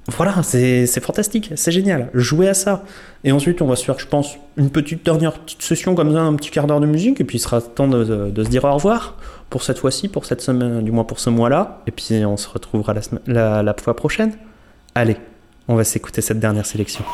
Voilà, 0.08 0.42
c'est 0.42 0.86
fantastique, 1.00 1.52
c'est 1.54 1.70
génial. 1.70 2.10
Jouez 2.12 2.48
à 2.48 2.54
ça. 2.54 2.82
Et 3.22 3.30
ensuite, 3.30 3.62
on 3.62 3.66
va 3.66 3.76
se 3.76 3.84
faire, 3.84 3.98
je 4.00 4.06
pense, 4.06 4.36
une 4.56 4.68
petite 4.68 5.04
dernière 5.04 5.32
petite 5.38 5.62
session 5.62 5.94
comme 5.94 6.12
ça, 6.12 6.20
un 6.22 6.34
petit 6.34 6.50
quart 6.50 6.66
d'heure 6.66 6.80
de 6.80 6.86
musique, 6.86 7.20
et 7.20 7.24
puis 7.24 7.38
il 7.38 7.40
sera 7.40 7.60
temps 7.60 7.86
de, 7.86 8.02
de- 8.02 8.30
de 8.30 8.44
se 8.44 8.48
dire 8.48 8.64
au 8.64 8.72
revoir 8.74 9.16
pour 9.48 9.62
cette 9.62 9.78
fois-ci, 9.78 10.08
pour 10.08 10.24
cette 10.24 10.40
semaine, 10.40 10.82
du 10.82 10.90
moins 10.90 11.04
pour 11.04 11.20
ce 11.20 11.30
mois-là. 11.30 11.82
Et 11.86 11.92
puis 11.92 12.24
on 12.26 12.36
se 12.36 12.48
retrouvera 12.48 12.94
la, 12.94 13.00
la, 13.28 13.62
la 13.62 13.74
fois 13.80 13.94
prochaine. 13.94 14.32
Allez, 14.96 15.16
on 15.68 15.76
va 15.76 15.84
s'écouter 15.84 16.20
cette 16.20 16.40
dernière 16.40 16.66
sélection. 16.66 17.04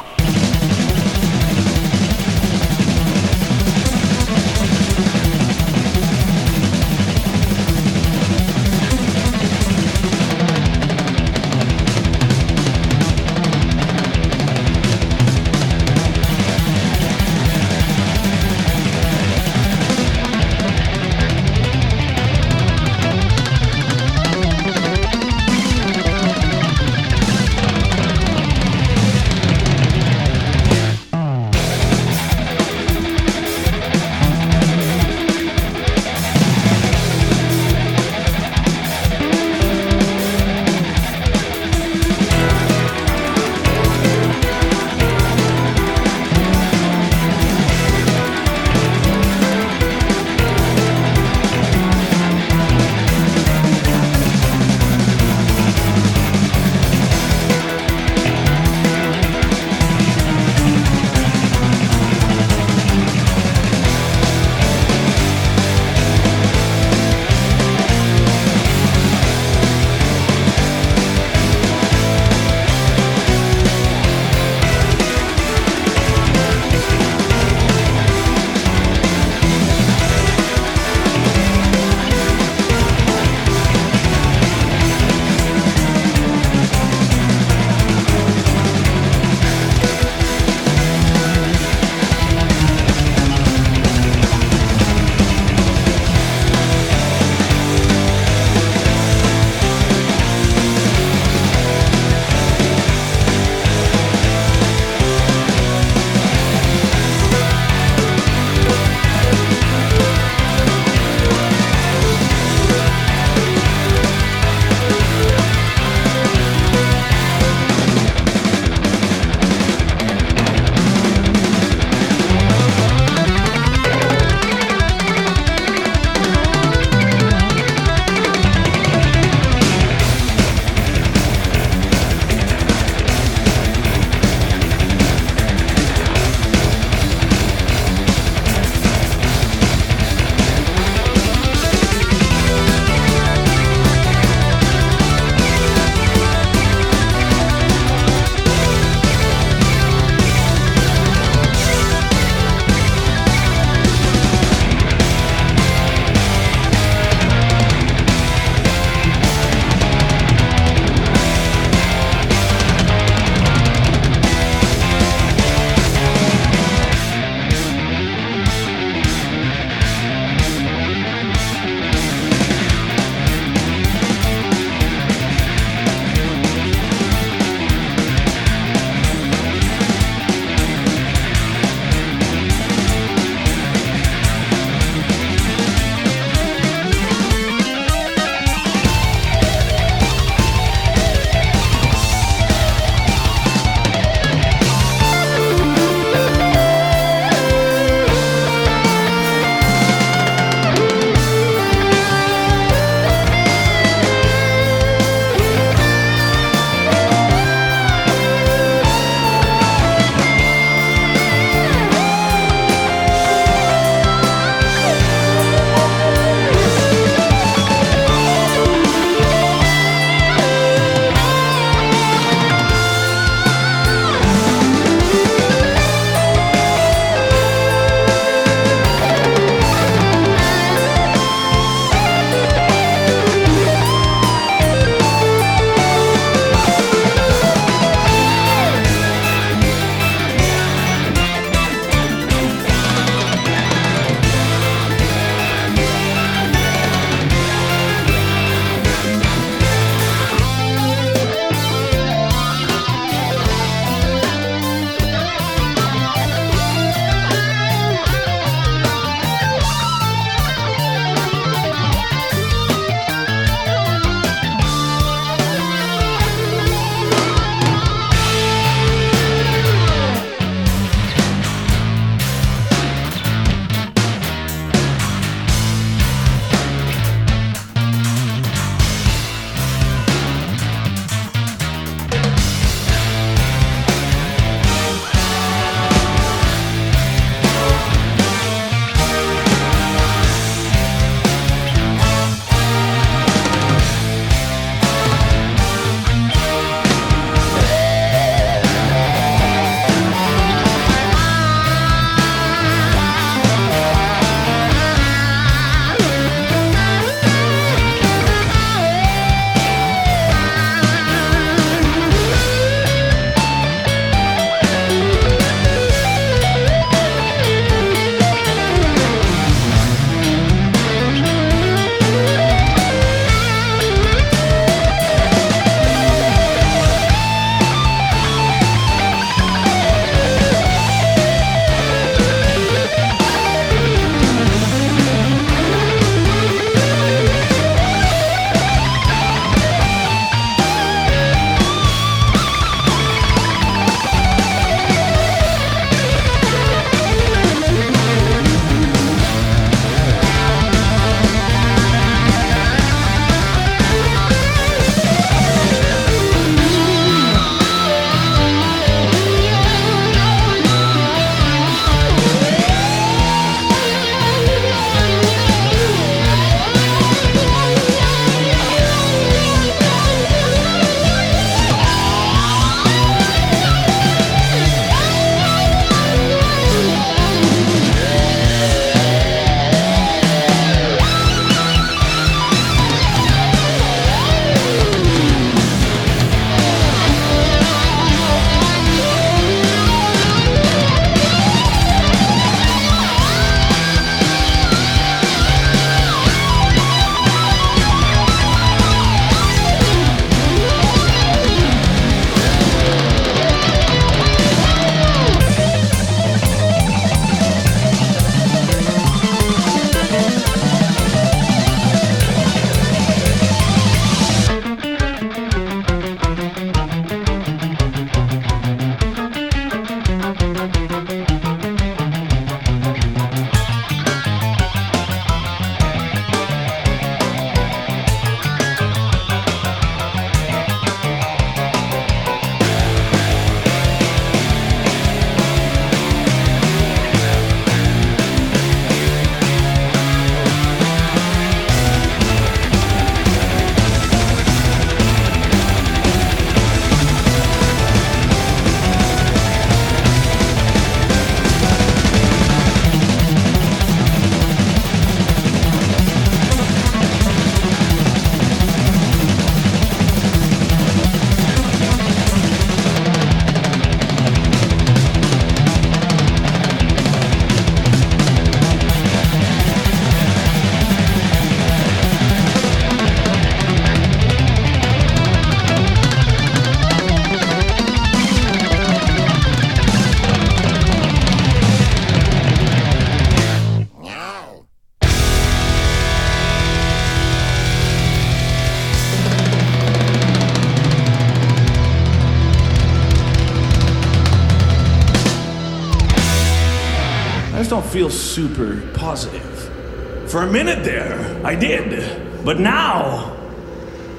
Feel 497.99 498.09
super 498.09 498.81
positive. 498.95 500.31
For 500.31 500.43
a 500.43 500.47
minute 500.47 500.85
there, 500.85 501.45
I 501.45 501.57
did. 501.57 502.45
But 502.45 502.61
now, 502.61 503.37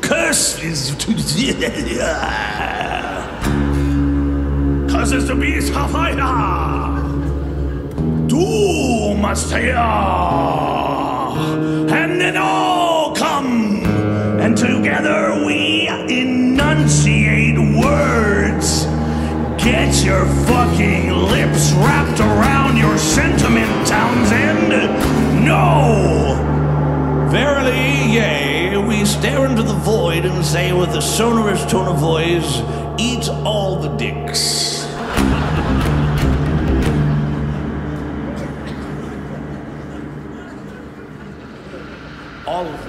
curse 0.02 0.62
is 0.62 0.94
to. 1.00 1.14
Is 5.12 5.26
to 5.28 5.34
be 5.34 5.62
Sapphire! 5.62 6.18
Doom 8.28 9.22
must! 9.22 9.54
And 9.54 9.72
then 12.22 12.36
all 12.36 13.16
come! 13.16 13.86
And 14.42 14.58
together 14.58 15.42
we 15.46 15.88
enunciate 15.88 17.58
words! 17.58 18.79
Get 19.64 20.06
your 20.06 20.26
fucking 20.46 21.12
lips 21.12 21.74
wrapped 21.74 22.22
around 22.22 22.78
your 22.78 22.98
sentiment, 22.98 23.86
Townsend! 23.86 24.70
No! 25.44 27.28
Verily, 27.30 28.14
yea, 28.14 28.78
we 28.78 29.04
stare 29.04 29.46
into 29.46 29.62
the 29.62 29.74
void 29.74 30.24
and 30.24 30.46
say 30.46 30.72
with 30.72 30.96
a 30.96 31.02
sonorous 31.02 31.70
tone 31.70 31.90
of 31.90 31.98
voice, 31.98 32.62
Eat 32.98 33.28
all 33.28 33.76
the 33.76 33.90
dicks. 33.98 34.86
All 42.48 42.66
of 42.66 42.86
them. 42.86 42.89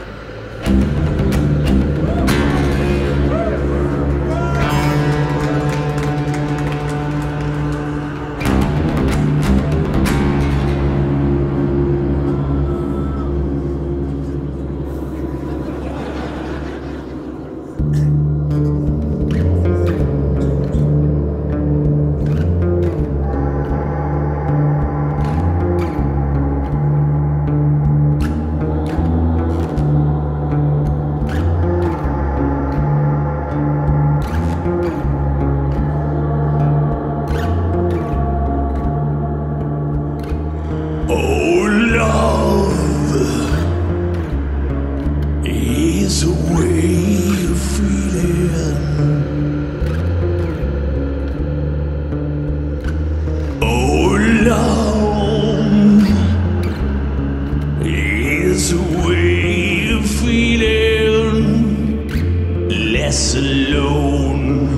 Less 63.11 63.35
alone. 63.35 64.69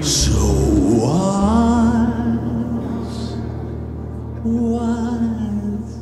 So 0.00 0.46
wise, 1.02 2.36
wise. 4.44 5.94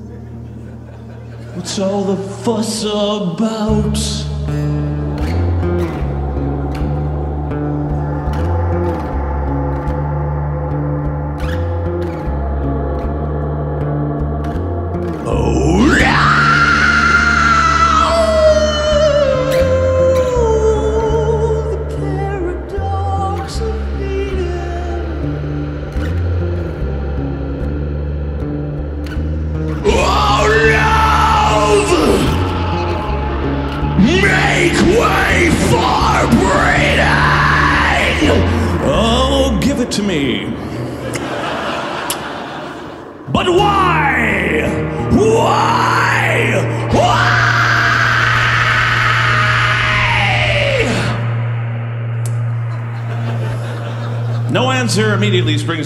What's 1.55 1.79
all 1.79 2.05
the 2.05 2.21
fuss 2.45 2.83
about? 2.83 4.14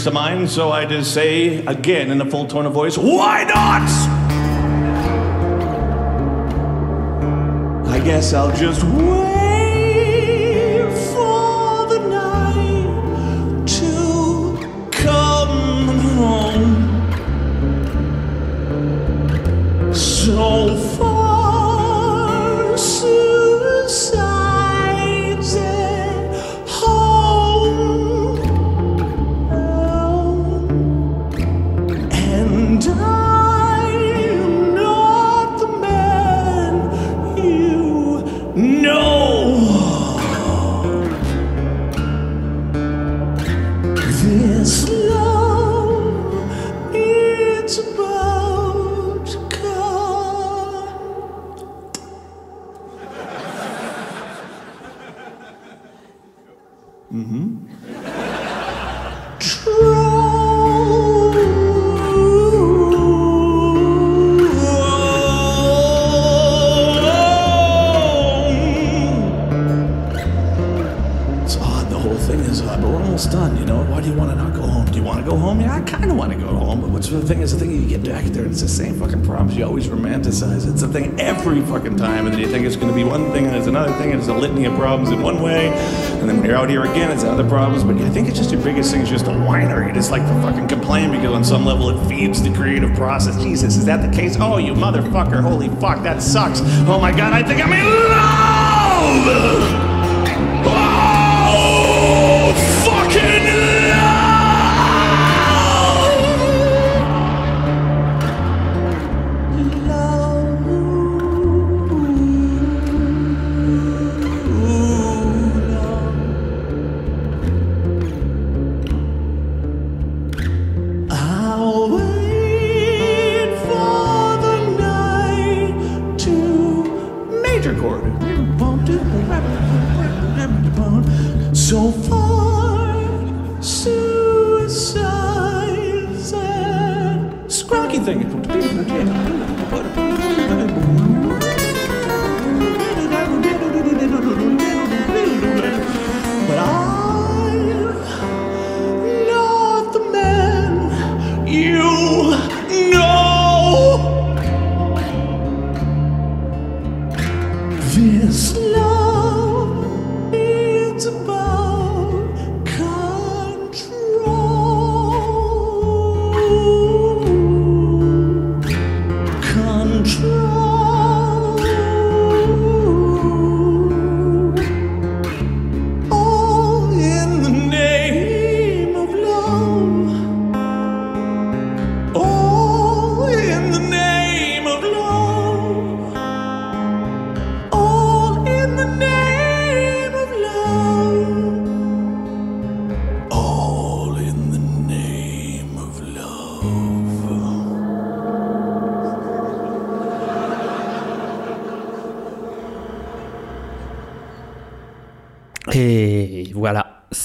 To 0.09 0.15
mind, 0.15 0.49
so 0.49 0.71
I 0.71 0.87
just 0.87 1.13
say 1.13 1.65
again 1.67 2.11
in 2.11 2.21
a 2.21 2.25
full 2.25 2.47
tone 2.47 2.65
of 2.65 2.73
voice, 2.73 2.97
why 2.97 3.45
not? 3.45 3.89
I 7.89 8.01
guess 8.01 8.33
I'll 8.33 8.55
just 8.57 8.83
wait 8.85 9.28
It's 57.11 57.17
odd. 71.57 71.89
The 71.89 71.99
whole 71.99 72.15
thing 72.17 72.41
is 72.41 72.61
odd, 72.61 72.83
but 72.83 72.91
we're 72.91 72.97
almost 72.97 73.33
done. 73.33 73.57
You 73.57 73.65
know, 73.65 73.85
why 73.85 74.03
do 74.03 74.09
you 74.09 74.15
want 74.15 74.31
to 74.33 74.37
not 74.37 74.53
go 74.53 74.61
home? 74.61 74.85
Do 74.85 74.99
you 74.99 75.03
want 75.03 75.25
to 75.25 75.31
go 75.31 75.35
home? 75.39 75.63
Yeah, 75.63 75.77
I 75.77 75.81
kind 75.81 76.11
of 76.11 76.17
want 76.19 76.33
to 76.33 76.39
go 76.39 76.49
home. 76.49 76.83
But 76.83 76.91
what's 76.91 77.09
the 77.09 77.23
thing 77.23 77.41
is 77.41 77.53
the 77.53 77.59
thing 77.59 77.68
there 78.27 78.43
and 78.43 78.53
it's 78.53 78.63
the 78.63 78.69
same 78.69 78.99
fucking 78.99 79.25
problems. 79.25 79.57
You 79.57 79.65
always 79.65 79.89
romanticize. 79.89 80.71
It's 80.71 80.83
a 80.83 80.89
thing 80.89 81.19
every 81.21 81.61
fucking 81.63 81.97
time, 81.97 82.27
and 82.27 82.35
then 82.35 82.41
you 82.41 82.49
think 82.49 82.67
it's 82.67 82.77
going 82.77 82.89
to 82.89 82.95
be 82.95 83.05
one 83.05 83.31
thing 83.33 83.47
and 83.47 83.57
it's 83.57 83.67
another 83.67 83.93
thing, 83.95 84.11
and 84.11 84.21
it's 84.21 84.29
a 84.29 84.35
litany 84.35 84.65
of 84.65 84.75
problems 84.75 85.11
in 85.11 85.23
one 85.23 85.43
way, 85.43 85.69
and 85.69 86.29
then 86.29 86.37
when 86.37 86.47
you're 86.47 86.57
out 86.57 86.71
here 86.71 86.85
again, 86.85 87.11
it's 87.11 87.25
other 87.25 87.49
problems. 87.49 87.85
But 87.85 87.97
I 87.99 88.11
think 88.11 88.29
it's 88.29 88.39
just 88.39 88.51
your 88.51 88.63
biggest 88.63 88.93
thing 88.93 89.03
is 89.03 89.09
just 89.09 89.27
a 89.27 89.33
whiner. 89.33 89.87
You 89.87 89.95
just 89.95 90.11
like 90.11 90.23
to 90.23 90.43
fucking 90.43 90.69
complain 90.69 91.11
because 91.11 91.33
on 91.33 91.45
some 91.45 91.65
level 91.65 91.91
it 91.91 92.09
feeds 92.09 92.43
the 92.43 92.53
creative 92.55 92.95
process. 92.95 93.41
Jesus, 93.43 93.77
is 93.77 93.85
that 93.87 94.09
the 94.09 94.17
case? 94.17 94.37
Oh, 94.39 94.59
you 94.59 94.75
motherfucker! 94.75 95.41
Holy 95.41 95.69
fuck, 95.81 96.03
that 96.03 96.23
sucks. 96.23 96.61
Oh 96.87 97.01
my 97.01 97.11
god, 97.11 97.33
I 97.33 97.43
think 97.43 97.65
I'm 97.65 97.73
in 97.73 97.85
love. 97.85 99.88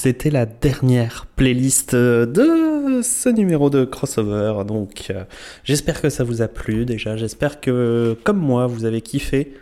C'était 0.04 0.28
la 0.28 0.44
dernière 0.44 1.24
playlist 1.34 1.94
euh, 1.94 2.26
de 2.26 3.00
ce 3.00 3.30
numéro 3.30 3.70
de 3.70 3.86
crossover. 3.86 4.66
Donc 4.66 5.06
euh, 5.08 5.24
j'espère 5.64 6.02
que 6.02 6.10
ça 6.10 6.24
vous 6.24 6.42
a 6.42 6.48
plu 6.48 6.84
déjà, 6.84 7.16
j'espère 7.16 7.58
que 7.58 8.14
comme 8.22 8.36
moi 8.36 8.66
vous 8.66 8.84
avez 8.84 9.00
kiffé. 9.00 9.54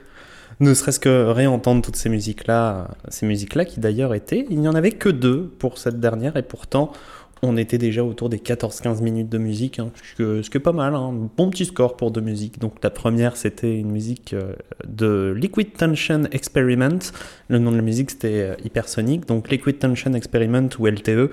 Ne 0.59 0.75
serait-ce 0.75 0.99
que 0.99 1.27
réentendre 1.31 1.81
toutes 1.81 1.95
ces 1.95 2.09
musiques-là, 2.09 2.89
ces 3.07 3.25
musiques-là 3.25 3.65
qui 3.65 3.79
d'ailleurs 3.79 4.15
étaient, 4.15 4.45
il 4.51 4.59
n'y 4.59 4.67
en 4.67 4.75
avait 4.75 4.91
que 4.91 5.09
deux 5.09 5.45
pour 5.61 5.79
cette 5.79 6.01
dernière 6.01 6.37
et 6.37 6.43
pourtant 6.43 6.91
on 7.43 7.57
était 7.57 7.79
déjà 7.79 8.05
autour 8.05 8.29
des 8.29 8.39
14-15 8.39 9.03
minutes 9.03 9.29
de 9.29 9.39
musique, 9.39 9.81
hein, 9.81 9.91
ce, 10.17 10.49
qui 10.49 10.57
est 10.57 10.61
pas 10.61 10.73
mal, 10.73 10.95
hein, 10.95 11.13
bon 11.37 11.51
petit 11.51 11.65
score 11.65 11.97
pour 11.97 12.13
deux 12.13 12.21
musiques. 12.21 12.61
Donc 12.61 12.75
la 12.83 12.91
première 12.91 13.37
c'était 13.37 13.77
une 13.79 13.91
musique 13.91 14.33
euh, 14.33 14.55
de 14.87 15.35
Liquid 15.37 15.73
Tension 15.73 16.25
Experiment, 16.31 17.01
le 17.49 17.59
nom 17.59 17.73
de 17.73 17.77
la 17.77 17.83
musique 17.83 18.13
c'était 18.13 18.29
euh, 18.29 18.55
Hypersonic, 18.65 19.27
donc 19.27 19.51
Liquid 19.51 19.79
Tension 19.79 20.13
Experiment 20.15 20.69
ou 20.79 20.87
LTE. 20.87 21.31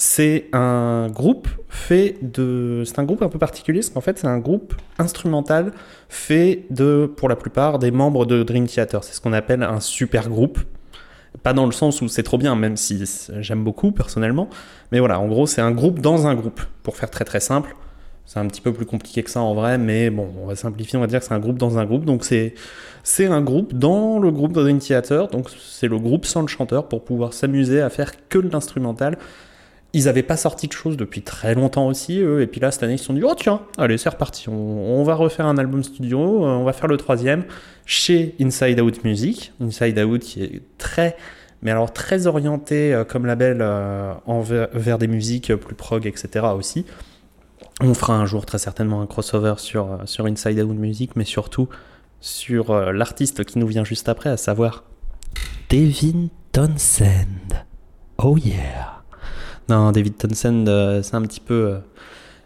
C'est 0.00 0.46
un 0.52 1.08
groupe 1.08 1.48
fait 1.68 2.18
de. 2.22 2.84
C'est 2.86 3.00
un 3.00 3.04
groupe 3.04 3.20
un 3.22 3.28
peu 3.28 3.40
particulier, 3.40 3.80
parce 3.80 3.90
qu'en 3.90 4.00
fait, 4.00 4.16
c'est 4.16 4.28
un 4.28 4.38
groupe 4.38 4.72
instrumental 4.96 5.72
fait 6.08 6.66
de, 6.70 7.10
pour 7.16 7.28
la 7.28 7.34
plupart, 7.34 7.80
des 7.80 7.90
membres 7.90 8.24
de 8.24 8.44
Dream 8.44 8.68
Theater. 8.68 9.02
C'est 9.02 9.12
ce 9.12 9.20
qu'on 9.20 9.32
appelle 9.32 9.64
un 9.64 9.80
super 9.80 10.28
groupe. 10.28 10.60
Pas 11.42 11.52
dans 11.52 11.66
le 11.66 11.72
sens 11.72 12.02
où 12.02 12.08
c'est 12.08 12.22
trop 12.22 12.38
bien, 12.38 12.56
même 12.56 12.76
si 12.76 13.02
j'aime 13.40 13.62
beaucoup 13.62 13.92
personnellement. 13.92 14.48
Mais 14.92 14.98
voilà, 14.98 15.20
en 15.20 15.28
gros, 15.28 15.46
c'est 15.46 15.60
un 15.60 15.70
groupe 15.70 16.00
dans 16.00 16.26
un 16.26 16.34
groupe. 16.34 16.60
Pour 16.82 16.96
faire 16.96 17.10
très 17.10 17.24
très 17.24 17.40
simple. 17.40 17.76
C'est 18.24 18.40
un 18.40 18.46
petit 18.46 18.60
peu 18.60 18.72
plus 18.74 18.84
compliqué 18.84 19.22
que 19.22 19.30
ça 19.30 19.40
en 19.40 19.54
vrai, 19.54 19.78
mais 19.78 20.10
bon, 20.10 20.28
on 20.42 20.46
va 20.46 20.54
simplifier, 20.54 20.98
on 20.98 21.00
va 21.00 21.06
dire 21.06 21.20
que 21.20 21.24
c'est 21.24 21.32
un 21.32 21.38
groupe 21.38 21.56
dans 21.56 21.78
un 21.78 21.86
groupe. 21.86 22.04
Donc 22.04 22.24
c'est 22.24 23.26
un 23.26 23.40
groupe 23.40 23.72
dans 23.72 24.18
le 24.18 24.30
groupe 24.30 24.52
Dream 24.52 24.78
Theater. 24.78 25.28
Donc 25.28 25.48
c'est 25.50 25.88
le 25.88 25.98
groupe 25.98 26.26
sans 26.26 26.42
le 26.42 26.48
chanteur 26.48 26.88
pour 26.88 27.04
pouvoir 27.04 27.32
s'amuser 27.32 27.80
à 27.80 27.88
faire 27.88 28.12
que 28.28 28.38
de 28.38 28.50
l'instrumental. 28.50 29.16
Ils 29.94 30.04
n'avaient 30.04 30.22
pas 30.22 30.36
sorti 30.36 30.68
de 30.68 30.72
choses 30.72 30.96
depuis 30.96 31.22
très 31.22 31.54
longtemps 31.54 31.86
aussi, 31.86 32.20
eux, 32.20 32.42
et 32.42 32.46
puis 32.46 32.60
là, 32.60 32.70
cette 32.70 32.82
année, 32.82 32.94
ils 32.94 32.98
se 32.98 33.06
sont 33.06 33.14
dit, 33.14 33.22
oh 33.24 33.34
tiens, 33.34 33.62
allez, 33.78 33.96
c'est 33.96 34.10
reparti, 34.10 34.48
on, 34.48 35.02
va 35.02 35.14
refaire 35.14 35.46
un 35.46 35.56
album 35.56 35.82
studio, 35.82 36.44
euh, 36.44 36.48
on 36.48 36.64
va 36.64 36.74
faire 36.74 36.88
le 36.88 36.98
troisième, 36.98 37.44
chez 37.86 38.34
Inside 38.38 38.80
Out 38.80 39.02
Music, 39.04 39.52
Inside 39.62 39.98
Out 39.98 40.20
qui 40.20 40.42
est 40.42 40.62
très, 40.76 41.16
mais 41.62 41.70
alors 41.70 41.92
très 41.92 42.26
orienté 42.26 42.92
euh, 42.92 43.04
comme 43.04 43.24
label 43.24 43.58
euh, 43.62 44.12
vers 44.74 44.98
des 44.98 45.08
musiques 45.08 45.54
plus 45.54 45.74
prog, 45.74 46.06
etc. 46.06 46.44
aussi. 46.54 46.84
On 47.80 47.94
fera 47.94 48.14
un 48.14 48.26
jour 48.26 48.44
très 48.44 48.58
certainement 48.58 49.00
un 49.02 49.06
crossover 49.06 49.54
sur, 49.58 49.92
euh, 49.92 49.96
sur 50.04 50.26
Inside 50.26 50.60
Out 50.60 50.76
Music, 50.76 51.12
mais 51.14 51.24
surtout 51.24 51.68
sur 52.20 52.72
euh, 52.72 52.92
l'artiste 52.92 53.44
qui 53.44 53.58
nous 53.58 53.68
vient 53.68 53.84
juste 53.84 54.08
après, 54.08 54.30
à 54.30 54.36
savoir 54.36 54.82
Devin 55.70 56.28
Townsend. 56.50 57.64
Oh 58.18 58.36
yeah. 58.36 58.97
Non, 59.68 59.92
David 59.92 60.16
Townsend, 60.16 60.66
euh, 60.66 61.02
c'est 61.02 61.14
un 61.14 61.22
petit 61.22 61.40
peu, 61.40 61.54
euh, 61.54 61.78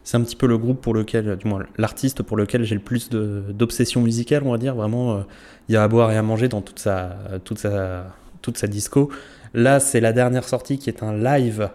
c'est 0.03 0.17
un 0.17 0.23
petit 0.23 0.35
peu 0.35 0.49
le 0.49 0.59
groupe 0.59 0.81
pour 0.81 0.93
lequel, 0.93 1.37
du 1.37 1.47
moins 1.47 1.63
l'artiste 1.79 2.23
pour 2.23 2.37
lequel 2.37 2.65
j'ai 2.65 2.75
le 2.75 2.81
plus 2.81 3.11
d'obsession 3.11 4.01
musicale, 4.01 4.43
on 4.45 4.51
va 4.51 4.59
dire. 4.59 4.75
Vraiment, 4.75 5.15
euh, 5.15 5.21
il 5.69 5.75
y 5.75 5.77
a 5.77 5.85
à 5.85 5.89
boire 5.89 6.11
et 6.11 6.17
à 6.17 6.23
manger 6.23 6.49
dans 6.49 6.63
toute 6.63 6.81
sa, 6.81 7.17
toute 7.45 7.59
sa, 7.59 8.07
toute 8.43 8.59
sa 8.59 8.67
disco. 8.67 9.09
Là, 9.55 9.79
c'est 9.79 10.01
la 10.01 10.13
dernière 10.13 10.49
sortie 10.49 10.79
qui 10.79 10.91
est 10.91 11.03
un 11.03 11.15
live 11.15 11.71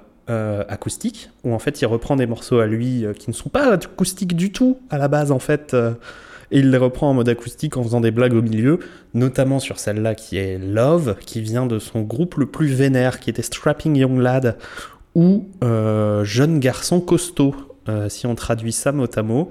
acoustique 0.68 1.30
où 1.46 1.54
en 1.54 1.60
fait 1.60 1.80
il 1.82 1.86
reprend 1.86 2.18
des 2.18 2.26
morceaux 2.26 2.60
à 2.60 2.66
lui 2.66 3.06
qui 3.18 3.30
ne 3.30 3.34
sont 3.34 3.48
pas 3.48 3.72
acoustiques 3.72 4.36
du 4.36 4.52
tout 4.52 4.78
à 4.90 4.98
la 4.98 5.08
base 5.08 5.32
en 5.32 5.40
fait. 5.40 5.74
et 5.74 6.60
il 6.60 6.70
les 6.70 6.78
reprend 6.78 7.10
en 7.10 7.14
mode 7.14 7.30
acoustique 7.30 7.78
en 7.78 7.84
faisant 7.84 8.02
des 8.02 8.12
blagues 8.12 8.34
au 8.34 8.42
milieu, 8.42 8.80
notamment 9.14 9.60
sur 9.60 9.80
celle-là 9.80 10.16
qui 10.16 10.36
est 10.36 10.58
Love, 10.58 11.16
qui 11.26 11.40
vient 11.40 11.66
de 11.66 11.80
son 11.80 12.02
groupe 12.02 12.36
le 12.36 12.46
plus 12.46 12.74
vénère, 12.74 13.22
qui 13.22 13.30
était 13.30 13.42
Strapping 13.42 13.96
Young 13.96 14.20
Lad, 14.20 14.58
ou 15.18 15.48
euh, 15.64 16.24
Jeune 16.24 16.60
Garçon 16.60 17.02
Costaud, 17.02 17.56
euh, 17.90 18.08
si 18.08 18.28
on 18.28 18.36
traduit 18.36 18.72
ça 18.72 18.92
mot 18.92 19.08
à 19.16 19.24
mot. 19.24 19.50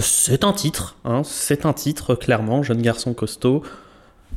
C'est 0.00 0.44
un 0.44 0.54
titre, 0.54 0.96
hein, 1.04 1.20
c'est 1.24 1.66
un 1.66 1.74
titre, 1.74 2.14
clairement, 2.14 2.62
Jeune 2.62 2.80
Garçon 2.80 3.12
Costaud. 3.12 3.62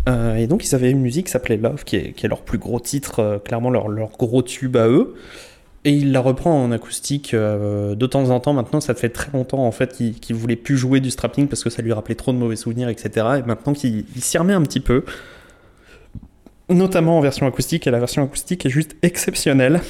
Euh, 0.09 0.35
et 0.35 0.47
donc 0.47 0.65
ils 0.65 0.75
avaient 0.75 0.91
une 0.91 0.99
musique 0.99 1.27
qui 1.27 1.31
s'appelait 1.31 1.55
Love, 1.55 1.85
qui 1.85 1.95
est, 1.95 2.23
leur 2.27 2.41
plus 2.41 2.57
gros 2.57 2.81
titre, 2.81 3.41
clairement 3.45 3.69
leur, 3.69 3.87
gros 4.19 4.41
tube 4.41 4.75
à 4.75 4.89
eux. 4.89 5.15
Et 5.85 5.91
il 5.91 6.11
la 6.11 6.19
reprend 6.19 6.63
en 6.63 6.71
acoustique 6.73 7.33
de 7.33 8.05
temps 8.05 8.29
en 8.29 8.39
temps. 8.41 8.53
Maintenant, 8.53 8.81
ça 8.81 8.93
fait 8.93 9.09
très 9.09 9.31
longtemps 9.31 9.65
en 9.65 9.71
fait 9.71 9.93
qu'il 9.93 10.19
qu'il 10.19 10.35
voulait 10.35 10.57
plus 10.57 10.77
jouer 10.77 10.99
du 10.99 11.11
strapping 11.11 11.47
parce 11.47 11.63
que 11.63 11.69
ça 11.69 11.81
lui 11.81 11.93
rappelait 11.93 12.15
trop 12.15 12.33
de 12.33 12.37
mauvais 12.37 12.57
souvenirs, 12.57 12.89
etc. 12.89 13.09
Et 13.39 13.43
maintenant 13.43 13.73
qu'il 13.73 14.05
il 14.15 14.21
s'y 14.21 14.37
remet 14.37 14.53
un 14.53 14.61
petit 14.63 14.81
peu, 14.81 15.05
notamment 16.73 17.17
en 17.17 17.21
version 17.21 17.47
acoustique. 17.47 17.87
Et 17.87 17.91
la 17.91 17.99
version 17.99 18.23
acoustique 18.23 18.65
est 18.65 18.69
juste 18.69 18.95
exceptionnelle. 19.01 19.81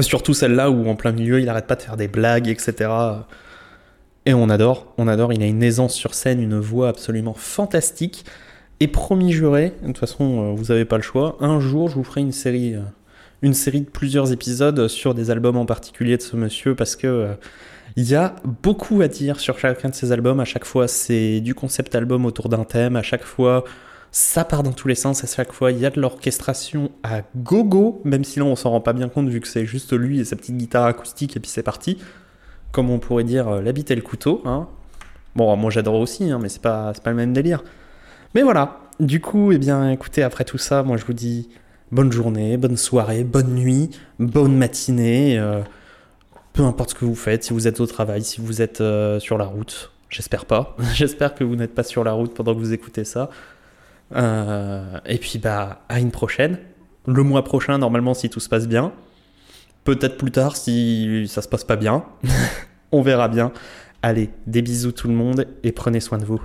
Surtout 0.00 0.34
celle-là 0.34 0.70
où 0.70 0.88
en 0.88 0.94
plein 0.94 1.12
milieu, 1.12 1.40
il 1.40 1.48
arrête 1.48 1.66
pas 1.66 1.76
de 1.76 1.82
faire 1.82 1.96
des 1.96 2.08
blagues, 2.08 2.48
etc. 2.48 2.90
Et 4.26 4.34
on 4.34 4.48
adore, 4.48 4.92
on 4.98 5.08
adore. 5.08 5.32
Il 5.32 5.42
a 5.42 5.46
une 5.46 5.62
aisance 5.62 5.94
sur 5.94 6.14
scène, 6.14 6.40
une 6.40 6.58
voix 6.58 6.88
absolument 6.88 7.34
fantastique. 7.34 8.24
Et 8.78 8.88
promis 8.88 9.32
juré, 9.32 9.74
de 9.82 9.86
toute 9.88 9.98
façon, 9.98 10.24
euh, 10.24 10.54
vous 10.54 10.70
avez 10.70 10.84
pas 10.86 10.96
le 10.96 11.02
choix. 11.02 11.36
Un 11.40 11.60
jour, 11.60 11.88
je 11.88 11.96
vous 11.96 12.04
ferai 12.04 12.22
une 12.22 12.32
série, 12.32 12.74
euh, 12.74 12.80
une 13.42 13.52
série 13.52 13.82
de 13.82 13.90
plusieurs 13.90 14.32
épisodes 14.32 14.88
sur 14.88 15.14
des 15.14 15.30
albums 15.30 15.56
en 15.56 15.66
particulier 15.66 16.16
de 16.16 16.22
ce 16.22 16.34
monsieur 16.36 16.74
parce 16.74 16.96
que 16.96 17.06
euh, 17.06 17.34
il 17.96 18.08
y 18.08 18.14
a 18.14 18.36
beaucoup 18.62 19.02
à 19.02 19.08
dire 19.08 19.38
sur 19.40 19.58
chacun 19.58 19.90
de 19.90 19.94
ces 19.94 20.12
albums. 20.12 20.40
À 20.40 20.46
chaque 20.46 20.64
fois, 20.64 20.88
c'est 20.88 21.40
du 21.40 21.54
concept 21.54 21.94
album 21.94 22.24
autour 22.24 22.48
d'un 22.48 22.64
thème. 22.64 22.96
À 22.96 23.02
chaque 23.02 23.24
fois, 23.24 23.64
ça 24.12 24.44
part 24.44 24.62
dans 24.62 24.72
tous 24.72 24.88
les 24.88 24.94
sens. 24.94 25.22
À 25.24 25.26
chaque 25.26 25.52
fois, 25.52 25.72
il 25.72 25.78
y 25.78 25.86
a 25.86 25.90
de 25.90 26.00
l'orchestration 26.00 26.90
à 27.02 27.22
gogo, 27.36 28.00
même 28.04 28.24
si 28.24 28.38
là, 28.38 28.44
on 28.44 28.56
s'en 28.56 28.70
rend 28.70 28.80
pas 28.80 28.92
bien 28.92 29.08
compte 29.08 29.28
vu 29.28 29.40
que 29.40 29.48
c'est 29.48 29.66
juste 29.66 29.92
lui 29.92 30.20
et 30.20 30.24
sa 30.24 30.36
petite 30.36 30.56
guitare 30.56 30.84
acoustique 30.86 31.36
et 31.36 31.40
puis 31.40 31.50
c'est 31.50 31.62
parti. 31.62 31.98
Comme 32.72 32.90
on 32.90 32.98
pourrait 32.98 33.24
dire, 33.24 33.48
euh, 33.48 33.62
la 33.62 33.70
et 33.70 33.94
le 33.94 34.02
couteau. 34.02 34.42
Hein. 34.44 34.68
Bon, 35.36 35.56
moi 35.56 35.70
j'adore 35.70 35.94
aussi, 35.94 36.30
hein, 36.30 36.38
mais 36.40 36.48
c'est 36.48 36.62
pas, 36.62 36.92
c'est 36.94 37.02
pas 37.02 37.10
le 37.10 37.16
même 37.16 37.32
délire. 37.32 37.62
Mais 38.34 38.42
voilà, 38.42 38.80
du 38.98 39.20
coup, 39.20 39.52
eh 39.52 39.58
bien, 39.58 39.90
écoutez, 39.90 40.22
après 40.22 40.44
tout 40.44 40.58
ça, 40.58 40.82
moi 40.82 40.96
je 40.96 41.04
vous 41.04 41.12
dis 41.12 41.48
bonne 41.92 42.12
journée, 42.12 42.56
bonne 42.56 42.76
soirée, 42.76 43.24
bonne 43.24 43.54
nuit, 43.54 43.90
bonne 44.18 44.56
matinée, 44.56 45.38
euh, 45.38 45.60
peu 46.52 46.62
importe 46.62 46.90
ce 46.90 46.94
que 46.94 47.04
vous 47.04 47.14
faites, 47.14 47.44
si 47.44 47.52
vous 47.52 47.66
êtes 47.66 47.80
au 47.80 47.86
travail, 47.86 48.22
si 48.22 48.40
vous 48.40 48.62
êtes 48.62 48.80
euh, 48.80 49.18
sur 49.20 49.38
la 49.38 49.44
route, 49.44 49.92
j'espère 50.08 50.46
pas, 50.46 50.76
j'espère 50.94 51.34
que 51.34 51.44
vous 51.44 51.56
n'êtes 51.56 51.74
pas 51.74 51.82
sur 51.82 52.04
la 52.04 52.12
route 52.12 52.34
pendant 52.34 52.54
que 52.54 52.58
vous 52.58 52.72
écoutez 52.72 53.04
ça. 53.04 53.30
Euh, 54.14 54.98
et 55.06 55.18
puis 55.18 55.38
bah, 55.38 55.82
à 55.88 56.00
une 56.00 56.10
prochaine, 56.10 56.58
le 57.06 57.22
mois 57.22 57.44
prochain 57.44 57.78
normalement 57.78 58.14
si 58.14 58.28
tout 58.28 58.40
se 58.40 58.48
passe 58.48 58.66
bien, 58.66 58.92
peut-être 59.84 60.16
plus 60.16 60.30
tard 60.30 60.56
si 60.56 61.26
ça 61.28 61.42
se 61.42 61.48
passe 61.48 61.64
pas 61.64 61.76
bien, 61.76 62.04
on 62.92 63.02
verra 63.02 63.28
bien. 63.28 63.52
Allez, 64.02 64.30
des 64.46 64.62
bisous 64.62 64.92
tout 64.92 65.08
le 65.08 65.14
monde 65.14 65.46
et 65.62 65.72
prenez 65.72 66.00
soin 66.00 66.18
de 66.18 66.24
vous. 66.24 66.40